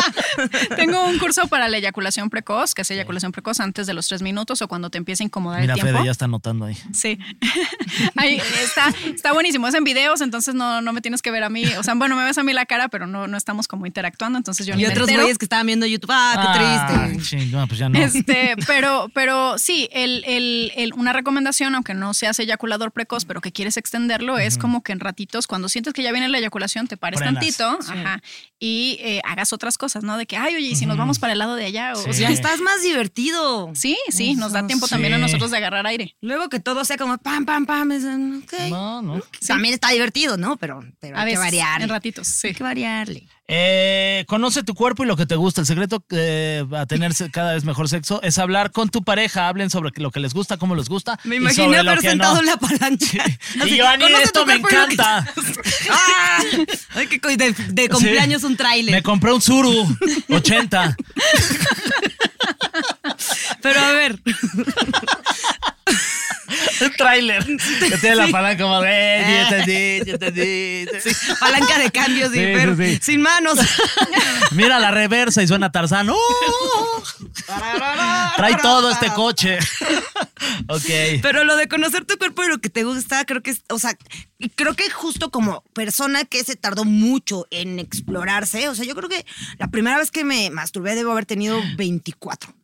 [0.76, 4.22] Tengo un curso para la eyaculación precoz, que es eyaculación precoz antes de los tres
[4.22, 5.96] minutos o cuando te empieza a incomodar Mira, el tiempo.
[5.99, 6.76] Fede ya está anotando ahí.
[6.92, 7.18] Sí.
[8.16, 9.66] Ahí está, está buenísimo.
[9.68, 11.64] Es en videos, entonces no, no me tienes que ver a mí.
[11.78, 14.38] O sea, bueno, me ves a mí la cara, pero no, no estamos como interactuando,
[14.38, 17.36] entonces yo Y otros güeyes que estaban viendo YouTube, ah, qué Ah, triste.
[17.38, 17.99] ching, no, pues ya no.
[17.99, 23.40] Este, pero, pero sí, el, el- el- una recomendación, aunque no seas eyaculador precoz, pero
[23.40, 26.86] que quieres extenderlo, es como que en ratitos, cuando sientes que ya viene la eyaculación,
[26.86, 28.20] te pares tantito ajá,
[28.59, 30.16] y eh, hagas otras cosas, ¿no?
[30.18, 31.93] De que, ay, oye, ¿y si nos vamos para el lado de allá?
[31.95, 32.09] O, Sí.
[32.09, 33.70] o Ya sea, estás más divertido.
[33.74, 36.14] sí, sí, nos da tiempo también a nosotros de agarrar aire.
[36.20, 37.93] Luego que todo sea como pam, pam, pam.
[37.93, 38.53] es, mm, ok.
[38.70, 39.22] No, no.
[39.47, 40.57] También está divertido, ¿no?
[40.57, 41.84] Pero, pero A hay que veces, variarle.
[41.84, 42.49] en ratitos, sí.
[42.49, 43.26] Hay que variarle.
[43.51, 45.62] Eh, conoce tu cuerpo y lo que te gusta.
[45.62, 49.49] El secreto eh, a tener cada vez mejor sexo es hablar con tu pareja.
[49.49, 51.18] Hablen sobre lo que les gusta, cómo les gusta.
[51.24, 52.40] Me imaginé haber que sentado no.
[52.40, 53.07] en la palanca.
[53.64, 55.26] Y yo, Ani, "Conoce esto me que- encanta.
[55.90, 56.38] ¡Ah!
[56.94, 59.03] Ay, co- de, de cumpleaños un Me tráiler.
[59.03, 59.96] compré un Zuru
[60.28, 60.94] 80.
[63.62, 64.20] Pero a ver,
[66.99, 67.44] tráiler.
[67.88, 70.86] Que tiene la palanca como de, eh, sí, entendí, sí, entendí.
[71.40, 72.99] palanca de cambios y Sí, pero sí, sí.
[73.03, 73.59] sin manos.
[74.53, 76.09] Mira la reversa y suena Tarzán.
[76.11, 77.03] ¡Oh!
[78.36, 79.59] Trae todo este coche.
[80.68, 81.20] ok.
[81.22, 83.78] Pero lo de conocer tu cuerpo y lo que te gusta, creo que es, o
[83.78, 83.96] sea,
[84.38, 88.94] y creo que justo como persona que se tardó mucho en explorarse, o sea, yo
[88.94, 89.24] creo que
[89.59, 92.55] la primera vez que me masturbé debo haber tenido 24.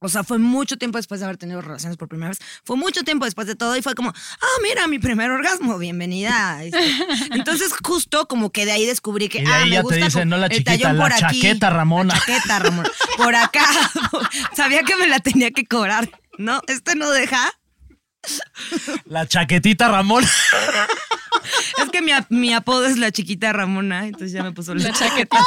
[0.00, 2.38] O sea, fue mucho tiempo después de haber tenido relaciones por primera vez.
[2.64, 6.62] Fue mucho tiempo después de todo y fue como, ah, mira, mi primer orgasmo, bienvenida.
[6.62, 6.78] Este,
[7.32, 9.82] Entonces, justo como que de ahí descubrí que, Y de ah, ahí me ya te
[9.82, 12.14] gusta dicen, como no la chiquita, la por aquí, chaqueta, Ramona.
[12.14, 12.90] La chaqueta, Ramona.
[13.16, 13.64] Por acá.
[14.56, 16.08] Sabía que me la tenía que cobrar.
[16.38, 17.50] No, este no deja.
[19.06, 20.24] La chaquetita Ramón.
[21.82, 24.92] Es que mi, mi apodo es la chiquita Ramona, entonces ya me puso la, La
[24.92, 25.38] chaquetita.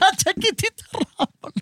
[0.00, 1.52] la chaquetita Ramón.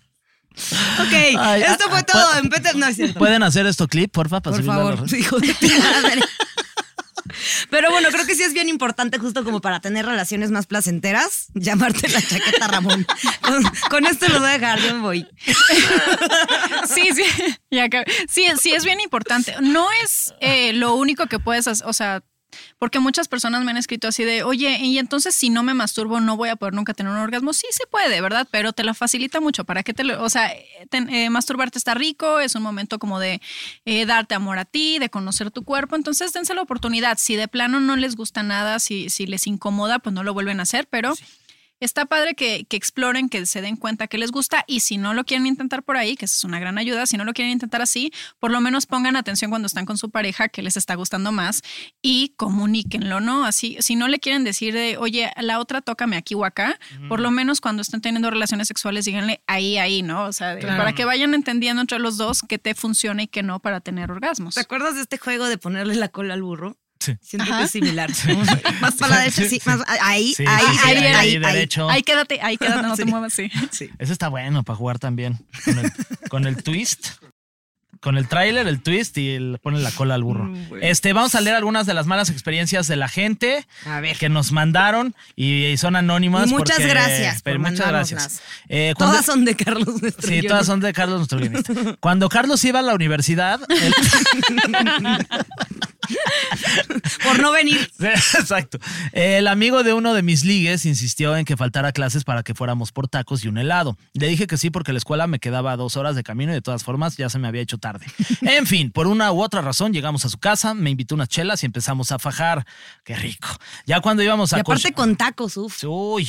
[0.56, 2.38] Ok, Ay, esto ah, fue ah, todo.
[2.38, 3.18] En No es cierto.
[3.18, 4.40] ¿Pueden hacer esto clip, porfa?
[4.40, 6.22] Para Por subirlo a favor, hijo de tu madre.
[7.70, 11.48] Pero bueno, creo que sí es bien importante, justo como para tener relaciones más placenteras,
[11.54, 13.06] llamarte la chaqueta Ramón.
[13.42, 15.26] Con, con esto lo voy a dejar, yo me voy.
[16.88, 17.24] Sí, sí.
[17.70, 18.04] ya acabé.
[18.28, 19.54] sí, sí, es bien importante.
[19.60, 22.22] No es eh, lo único que puedes hacer, o sea,
[22.78, 26.20] porque muchas personas me han escrito así de, oye, y entonces si no me masturbo
[26.20, 27.52] no voy a poder nunca tener un orgasmo.
[27.52, 28.46] Sí se puede, ¿verdad?
[28.50, 29.64] Pero te la facilita mucho.
[29.64, 33.40] ¿Para qué te lo, o sea, eh, masturbarte está rico, es un momento como de
[33.84, 35.96] eh, darte amor a ti, de conocer tu cuerpo.
[35.96, 37.18] Entonces dense la oportunidad.
[37.18, 40.60] Si de plano no les gusta nada, si, si les incomoda, pues no lo vuelven
[40.60, 41.14] a hacer, pero...
[41.78, 45.12] Está padre que, que exploren, que se den cuenta que les gusta y si no
[45.12, 47.52] lo quieren intentar por ahí, que eso es una gran ayuda, si no lo quieren
[47.52, 50.94] intentar así, por lo menos pongan atención cuando están con su pareja que les está
[50.94, 51.62] gustando más
[52.00, 53.44] y comuníquenlo, ¿no?
[53.44, 57.20] Así, si no le quieren decir de, oye, la otra tócame aquí o acá, por
[57.20, 60.24] lo menos cuando estén teniendo relaciones sexuales, díganle ahí, ahí, ¿no?
[60.24, 63.42] O sea, de- para que vayan entendiendo entre los dos qué te funciona y qué
[63.42, 64.54] no para tener orgasmos.
[64.54, 66.78] ¿Te acuerdas de este juego de ponerle la cola al burro?
[67.06, 67.16] Sí.
[67.22, 67.58] Siento Ajá.
[67.60, 68.10] que es similar.
[68.80, 71.38] Más para la derecha, sí, más ahí, Sí, ahí, sí, ahí, ahí, ahí, ahí.
[71.38, 71.88] derecho.
[71.88, 73.50] Ahí quédate, ahí quédate, no te muevas, sí.
[73.70, 73.90] Sí.
[73.98, 75.38] Ese está bueno para jugar también.
[75.64, 75.92] Con el,
[76.28, 77.08] con el twist.
[77.98, 80.44] Con el tráiler, el twist y el, pone la cola al burro.
[80.44, 80.86] Mm, bueno.
[80.86, 84.16] Este, vamos a leer algunas de las malas experiencias de la gente A ver.
[84.18, 86.48] que nos mandaron y, y son anónimas.
[86.50, 88.42] Muchas porque- gracias por muchas gracias.
[88.68, 91.72] Eh, cuando- Todas son de Carlos nuestro Sí, todas son de Carlos, nuestro guionista.
[91.98, 93.94] Cuando Carlos iba a la universidad, él-
[97.24, 97.90] Por no venir.
[97.98, 98.78] Exacto.
[99.12, 102.92] El amigo de uno de mis ligues insistió en que faltara clases para que fuéramos
[102.92, 103.96] por tacos y un helado.
[104.12, 106.62] Le dije que sí porque la escuela me quedaba dos horas de camino y de
[106.62, 108.06] todas formas ya se me había hecho tarde.
[108.42, 111.62] En fin, por una u otra razón llegamos a su casa, me invitó unas chelas
[111.62, 112.66] y empezamos a fajar.
[113.04, 113.48] Qué rico.
[113.86, 115.84] Ya cuando íbamos a Y aparte con tacos, uf.
[115.84, 116.28] Uy,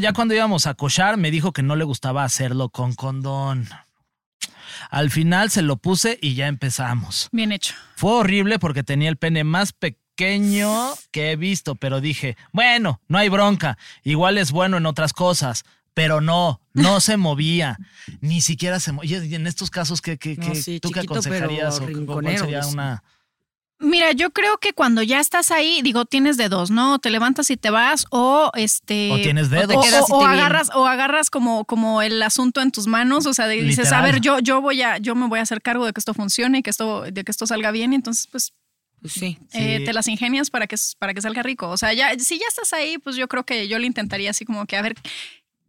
[0.00, 3.68] ya cuando íbamos a cochar me dijo que no le gustaba hacerlo con condón.
[4.90, 7.28] Al final se lo puse y ya empezamos.
[7.32, 7.74] Bien hecho.
[7.96, 10.70] Fue horrible porque tenía el pene más pequeño
[11.10, 15.64] que he visto, pero dije, bueno, no hay bronca, igual es bueno en otras cosas.
[15.92, 17.76] Pero no, no se movía,
[18.20, 19.24] ni siquiera se movía.
[19.24, 21.80] Y en estos casos, ¿qué, qué, No, qué- sí, tú qué pero aconsejarías?
[21.80, 22.72] o cuál sería pues.
[22.72, 23.02] una...?
[23.82, 26.94] Mira, yo creo que cuando ya estás ahí, digo, tienes de dos, ¿no?
[26.94, 29.10] O te levantas y te vas, o este.
[29.10, 29.74] O tienes dedos.
[29.74, 30.34] O, te quedas o- y viene.
[30.42, 33.24] agarras, o agarras como, como el asunto en tus manos.
[33.26, 34.00] O sea, de- dices, Literal.
[34.00, 36.12] a ver, yo, yo voy a, yo me voy a hacer cargo de que esto
[36.12, 37.92] funcione y que esto, de que esto salga bien.
[37.92, 38.52] Y entonces, pues,
[39.00, 39.38] Pues sí.
[39.54, 39.84] eh, Sí.
[39.86, 41.70] te las ingenias para que, para que salga rico.
[41.70, 44.44] O sea, ya, si ya estás ahí, pues yo creo que yo le intentaría así
[44.44, 44.94] como que, a ver,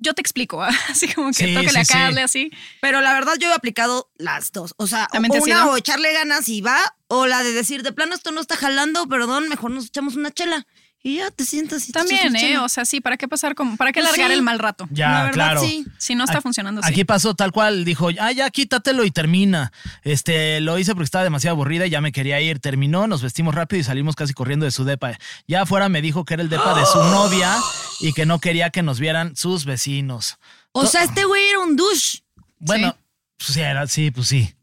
[0.02, 0.70] yo te explico, ¿ah?
[0.90, 1.98] así como que Sí, tóquele sí, acá, sí.
[2.00, 2.52] hazle así.
[2.82, 4.74] Pero la verdad yo he aplicado las dos.
[4.78, 6.78] O sea, ¿También te has una o echarle ganas y va,
[7.08, 10.32] o la de decir, de plano esto no está jalando, perdón, mejor nos echamos una
[10.32, 10.66] chela.
[11.04, 12.60] Y ya te sientas y te También, ¿eh?
[12.60, 14.36] O sea, sí, ¿para qué pasar como, para qué Pues largar sí.
[14.38, 14.88] el mal rato?
[14.92, 15.62] Ya, La verdad, claro.
[15.64, 15.84] sí.
[15.98, 16.92] Si no está Aquí- funcionando así.
[16.92, 19.72] Aquí pasó tal cual, dijo, ah, ya quítatelo y termina.
[20.04, 22.60] Este, lo hice porque estaba demasiado aburrida y ya me quería ir.
[22.60, 25.18] Terminó, nos vestimos rápido y salimos casi corriendo de su depa.
[25.48, 27.58] Ya afuera me dijo que era el depa de su novia
[28.00, 30.38] y que no quería que nos vieran sus vecinos.
[30.72, 32.20] O sea, este güey era un douche.
[32.60, 32.96] Bueno,
[33.38, 34.54] pues sí, era, sí, pues sí.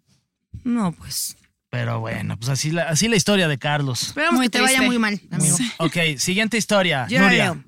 [0.62, 1.36] No, pues.
[1.70, 4.02] Pero bueno, pues así la, así la historia de Carlos.
[4.02, 5.56] Esperamos Muy que te vaya muy mal, amigo.
[5.78, 7.06] Ok, siguiente historia.
[7.10, 7.62] Nuria.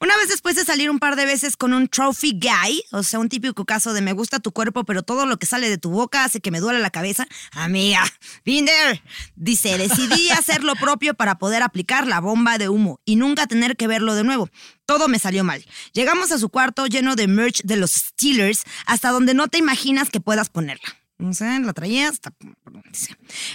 [0.00, 3.18] Una vez después de salir un par de veces con un trophy guy, o sea,
[3.18, 5.90] un típico caso de me gusta tu cuerpo, pero todo lo que sale de tu
[5.90, 7.26] boca hace que me duele la cabeza.
[7.52, 8.04] Amiga,
[8.44, 9.02] been there.
[9.34, 13.76] Dice, decidí hacer lo propio para poder aplicar la bomba de humo y nunca tener
[13.76, 14.50] que verlo de nuevo.
[14.86, 15.64] Todo me salió mal.
[15.92, 20.10] Llegamos a su cuarto lleno de merch de los Steelers, hasta donde no te imaginas
[20.10, 20.98] que puedas ponerla.
[21.18, 22.32] No sé, la traía hasta...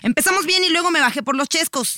[0.01, 1.97] Empezamos bien y luego me bajé por los chescos.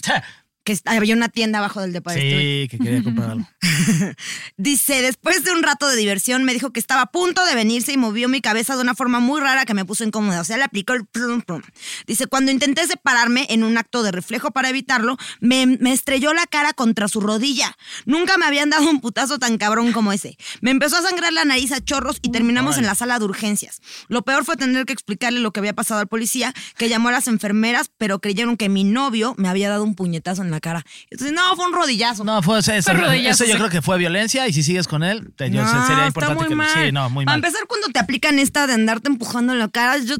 [0.66, 2.22] Que había una tienda abajo del depa de.
[2.22, 3.48] Sí, que quería comprar algo.
[4.58, 7.94] Dice, después de un rato de diversión, me dijo que estaba a punto de venirse
[7.94, 10.42] y movió mi cabeza de una forma muy rara que me puso incómoda.
[10.42, 11.62] O sea, le aplicó el plum, plum.
[12.08, 16.48] Dice, cuando intenté separarme en un acto de reflejo para evitarlo, me, me estrelló la
[16.48, 17.78] cara contra su rodilla.
[18.06, 20.36] Nunca me habían dado un putazo tan cabrón como ese.
[20.62, 23.82] Me empezó a sangrar la nariz a chorros y terminamos en la sala de urgencias.
[24.08, 27.12] Lo peor fue tener que explicarle lo que había pasado al policía, que llamó a
[27.12, 30.84] las enfermeras, pero creyeron que mi novio me había dado un puñetazo en la cara.
[31.10, 32.24] Entonces, no, fue un rodillazo.
[32.24, 33.58] No, fue eso, rodillazo, eso yo sí.
[33.58, 36.36] creo que fue violencia y si sigues con él, te, yo- No, sería está importante
[36.44, 36.70] muy que mal.
[36.86, 37.46] sí, no, muy Para mal.
[37.46, 40.16] empezar, cuando te aplican esta de andarte empujando en la cara, yo,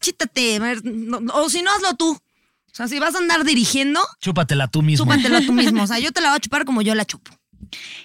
[0.00, 2.10] chítate, a ver, no- o si no, hazlo tú.
[2.12, 5.04] O sea, si vas a andar dirigiendo, Chúpatela tú mismo.
[5.04, 5.82] chúpatelo tú mismo.
[5.82, 7.30] O sea, yo te la voy a chupar como yo la chupo.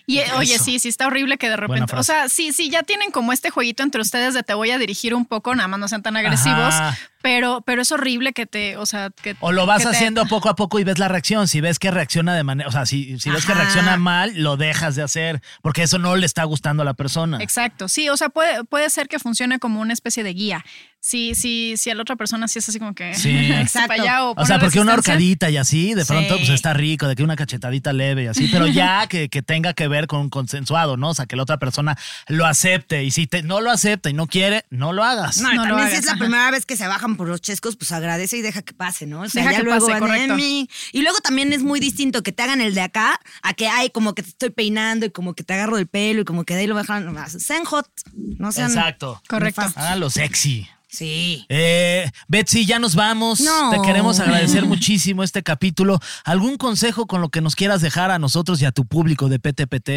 [0.05, 2.83] Y eh, oye, sí, sí está horrible que de repente, o sea, sí, sí, ya
[2.83, 5.79] tienen como este jueguito entre ustedes de te voy a dirigir un poco, nada más
[5.79, 6.97] no sean tan agresivos, Ajá.
[7.21, 10.49] pero, pero es horrible que te, o sea, que O lo vas te- haciendo poco
[10.49, 11.47] a poco y ves la reacción.
[11.47, 14.57] Si ves que reacciona de manera, o sea, si, si ves que reacciona mal, lo
[14.57, 17.37] dejas de hacer, porque eso no le está gustando a la persona.
[17.41, 20.65] Exacto, sí, o sea, puede, puede ser que funcione como una especie de guía.
[21.01, 23.49] Sí, sí, sí, a la otra persona sí es así como que Sí.
[23.87, 26.39] pa' allá o O sea, porque una horcadita y así, de pronto, Sí.
[26.41, 29.73] pues está rico, de que una cachetadita leve y así, pero ya que, que tenga
[29.73, 31.09] que ver con un consensuado, ¿no?
[31.11, 31.97] O sea, que la otra persona
[32.27, 33.03] lo acepte.
[33.05, 35.37] Y si te, no lo acepta y no quiere, no lo hagas.
[35.41, 36.19] No, No lo también si hagas, es la ajá.
[36.19, 39.21] primera vez que se bajan por los chescos, pues agradece y deja que pase, ¿no?
[39.21, 40.35] O sea, Deja ya que luego pase, correcto.
[40.35, 40.69] mí.
[40.91, 43.89] Y luego también es muy distinto que te hagan el de acá a que hay
[43.89, 46.55] como que te estoy peinando y como que te agarro del pelo y como que
[46.55, 47.15] de ahí lo bajan.
[47.39, 48.73] Sean hot, no sean.
[48.73, 49.21] Correcto.
[49.39, 49.77] nefastos.
[49.77, 50.67] Háganlo sexy.
[50.91, 51.45] Sí.
[51.49, 53.39] Eh, Betsy, ya nos vamos.
[53.41, 53.69] No.
[53.69, 55.99] Te queremos agradecer muchísimo este capítulo.
[56.25, 59.39] ¿Algún consejo con lo que nos quieras dejar a nosotros y a tu público de
[59.39, 59.89] PTPT?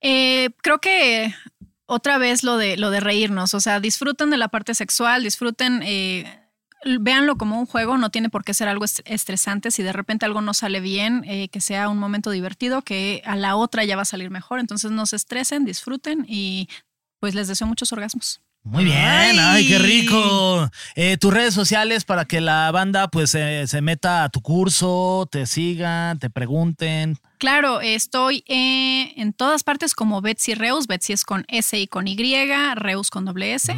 [0.00, 1.32] Eh, creo que
[1.86, 5.80] otra vez lo de, lo de reírnos, o sea, disfruten de la parte sexual, disfruten,
[5.84, 6.40] eh,
[7.00, 10.24] véanlo como un juego, no tiene por qué ser algo est- estresante, si de repente
[10.26, 13.96] algo no sale bien, eh, que sea un momento divertido, que a la otra ya
[13.96, 16.68] va a salir mejor, entonces no se estresen, disfruten y
[17.20, 18.40] pues les deseo muchos orgasmos.
[18.62, 20.70] Muy bien, ay, qué rico.
[20.94, 25.26] Eh, tus redes sociales para que la banda pues eh, se meta a tu curso,
[25.30, 27.16] te sigan, te pregunten.
[27.38, 30.86] Claro, estoy eh, en todas partes como Betsy Reus.
[30.86, 32.16] Betsy es con S y con Y,
[32.74, 33.74] Reus con doble S.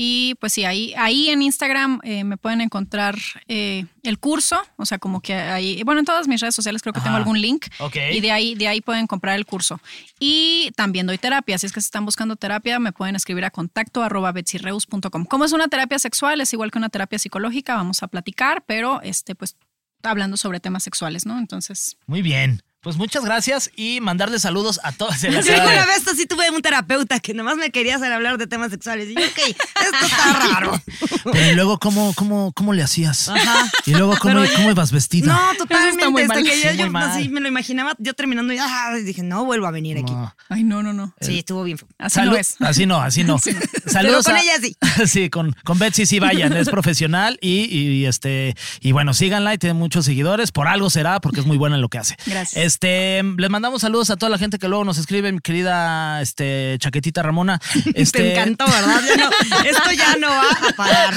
[0.00, 3.16] Y pues sí, ahí, ahí en Instagram eh, me pueden encontrar
[3.48, 6.92] eh, el curso, o sea, como que ahí, bueno, en todas mis redes sociales creo
[6.92, 7.96] que tengo algún link Ok.
[8.12, 9.80] y de ahí, de ahí pueden comprar el curso.
[10.20, 13.50] Y también doy terapia, si es que se están buscando terapia, me pueden escribir a
[13.50, 15.24] contacto arroba betsyreus.com.
[15.24, 19.02] Como es una terapia sexual, es igual que una terapia psicológica, vamos a platicar, pero
[19.02, 19.56] este, pues
[20.04, 21.40] hablando sobre temas sexuales, ¿no?
[21.40, 22.62] Entonces, Muy bien.
[22.80, 25.20] Pues muchas gracias y mandarle saludos a todas.
[25.22, 28.70] Yo una vez así tuve un terapeuta que nomás me quería hacer hablar de temas
[28.70, 29.08] sexuales.
[29.10, 30.80] Y yo, ok, esto está raro.
[31.24, 33.28] Pero y luego, ¿cómo, cómo, cómo le hacías?
[33.30, 33.68] Ajá.
[33.84, 35.26] Y luego, ¿cómo, cómo ibas vestida?
[35.26, 36.08] No, totalmente.
[36.08, 36.44] muy hasta mal.
[36.44, 37.10] que yo, Sí, yo muy mal.
[37.10, 40.12] así me lo imaginaba yo terminando y ah, dije, no vuelvo a venir aquí.
[40.12, 40.32] No.
[40.48, 41.12] ay, no, no, no.
[41.20, 41.78] Sí, estuvo bien.
[41.98, 42.54] Así Salud- no es.
[42.60, 43.38] Así no, así no.
[43.86, 44.76] Saludos Pero con a- ella sí.
[45.08, 49.58] Sí, con, con Betsy sí vayan, es profesional y, y, este y bueno, síganla y
[49.58, 52.16] tiene muchos seguidores, por algo será, porque es muy buena en lo que hace.
[52.24, 52.67] Gracias.
[52.68, 56.76] Este, les mandamos saludos a toda la gente que luego nos escribe, mi querida este
[56.78, 57.58] Chaquetita Ramona.
[57.94, 59.00] Este, Te encantó, ¿verdad?
[59.08, 59.30] Ya no,
[59.64, 61.14] esto ya no va a parar.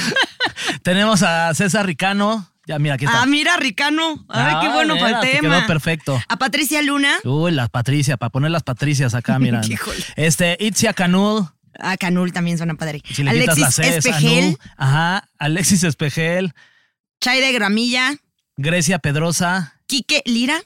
[0.82, 2.48] Tenemos a César Ricano.
[2.66, 3.20] Ya, mira, aquí está.
[3.20, 4.24] Ah, mira, Ricano.
[4.30, 5.58] Ay, Ah, qué bueno mira, para el te tema.
[5.58, 6.22] quedó perfecto.
[6.26, 7.16] A Patricia Luna.
[7.24, 9.60] Uy, las Patricia, para poner las Patricias acá, mira.
[10.16, 11.44] Este, Itzia Canud.
[11.78, 13.02] A Canul también suena padre.
[13.12, 14.44] Si le quitas Alexis C, Espejel.
[14.44, 14.56] Anu.
[14.78, 15.28] Ajá.
[15.38, 16.54] Alexis Espejel.
[17.20, 18.14] Chaide Gramilla.
[18.56, 19.74] Grecia Pedrosa.
[19.86, 20.58] Quique Lira.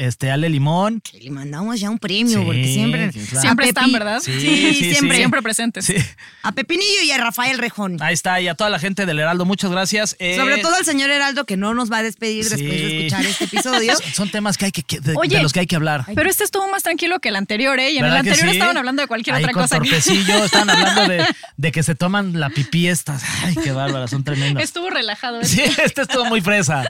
[0.00, 1.00] Este, Ale Limón.
[1.02, 3.12] Que le mandamos ya un premio, Sí, porque siempre.
[3.12, 3.40] sí, claro.
[3.42, 4.20] Siempre están, ¿verdad?
[4.24, 5.10] Sí, Sí, sí, siempre.
[5.10, 5.16] sí.
[5.16, 5.84] Siempre presentes.
[5.84, 5.94] Sí.
[6.42, 7.98] A Pepinillo y a Rafael Rejón.
[8.00, 10.16] Ahí está, y a toda la gente del Heraldo, muchas gracias.
[10.18, 12.50] Eh, Sobre todo al señor Heraldo, que no nos va a despedir sí.
[12.50, 13.92] después de escuchar este episodio.
[13.96, 15.36] Son- Son temas que hay que, que- de, Oye.
[15.36, 16.06] de los que hay que hablar.
[16.14, 17.90] Pero este estuvo más tranquilo que el anterior, ¿eh?
[17.90, 18.56] Y en el ¿Verdad que anterior sí?
[18.56, 19.76] estaban hablando de cualquier Ahí otra con cosa.
[19.76, 21.26] torpecillo, estaban hablando de,
[21.58, 23.22] de que se toman la pipí estas.
[23.44, 24.64] Ay, qué bárbaras, son tremendas.
[24.64, 25.40] Estuvo relajado.
[25.42, 25.44] ¿eh?
[25.44, 26.88] Sí, este estuvo muy fresa.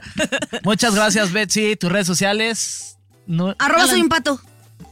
[0.63, 1.75] Muchas gracias, Betsy.
[1.75, 2.87] Tus redes sociales.
[3.31, 4.41] No, Arroba soy un pato.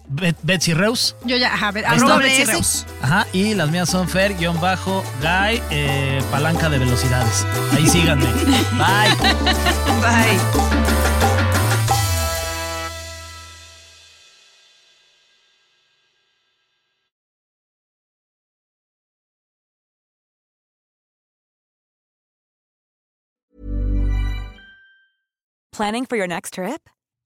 [0.08, 1.14] Bet- Betsy Reus.
[1.26, 2.18] Yo ya, ajá, Ahí arroba.
[2.20, 2.86] Betsy Reus.
[3.02, 7.46] Ajá, y las mías son Fer-Guy, eh, palanca de velocidades.
[7.76, 8.26] Ahí síganme.
[8.78, 9.16] Bye.
[10.02, 10.40] Bye.
[25.72, 26.90] Planning for your next trip?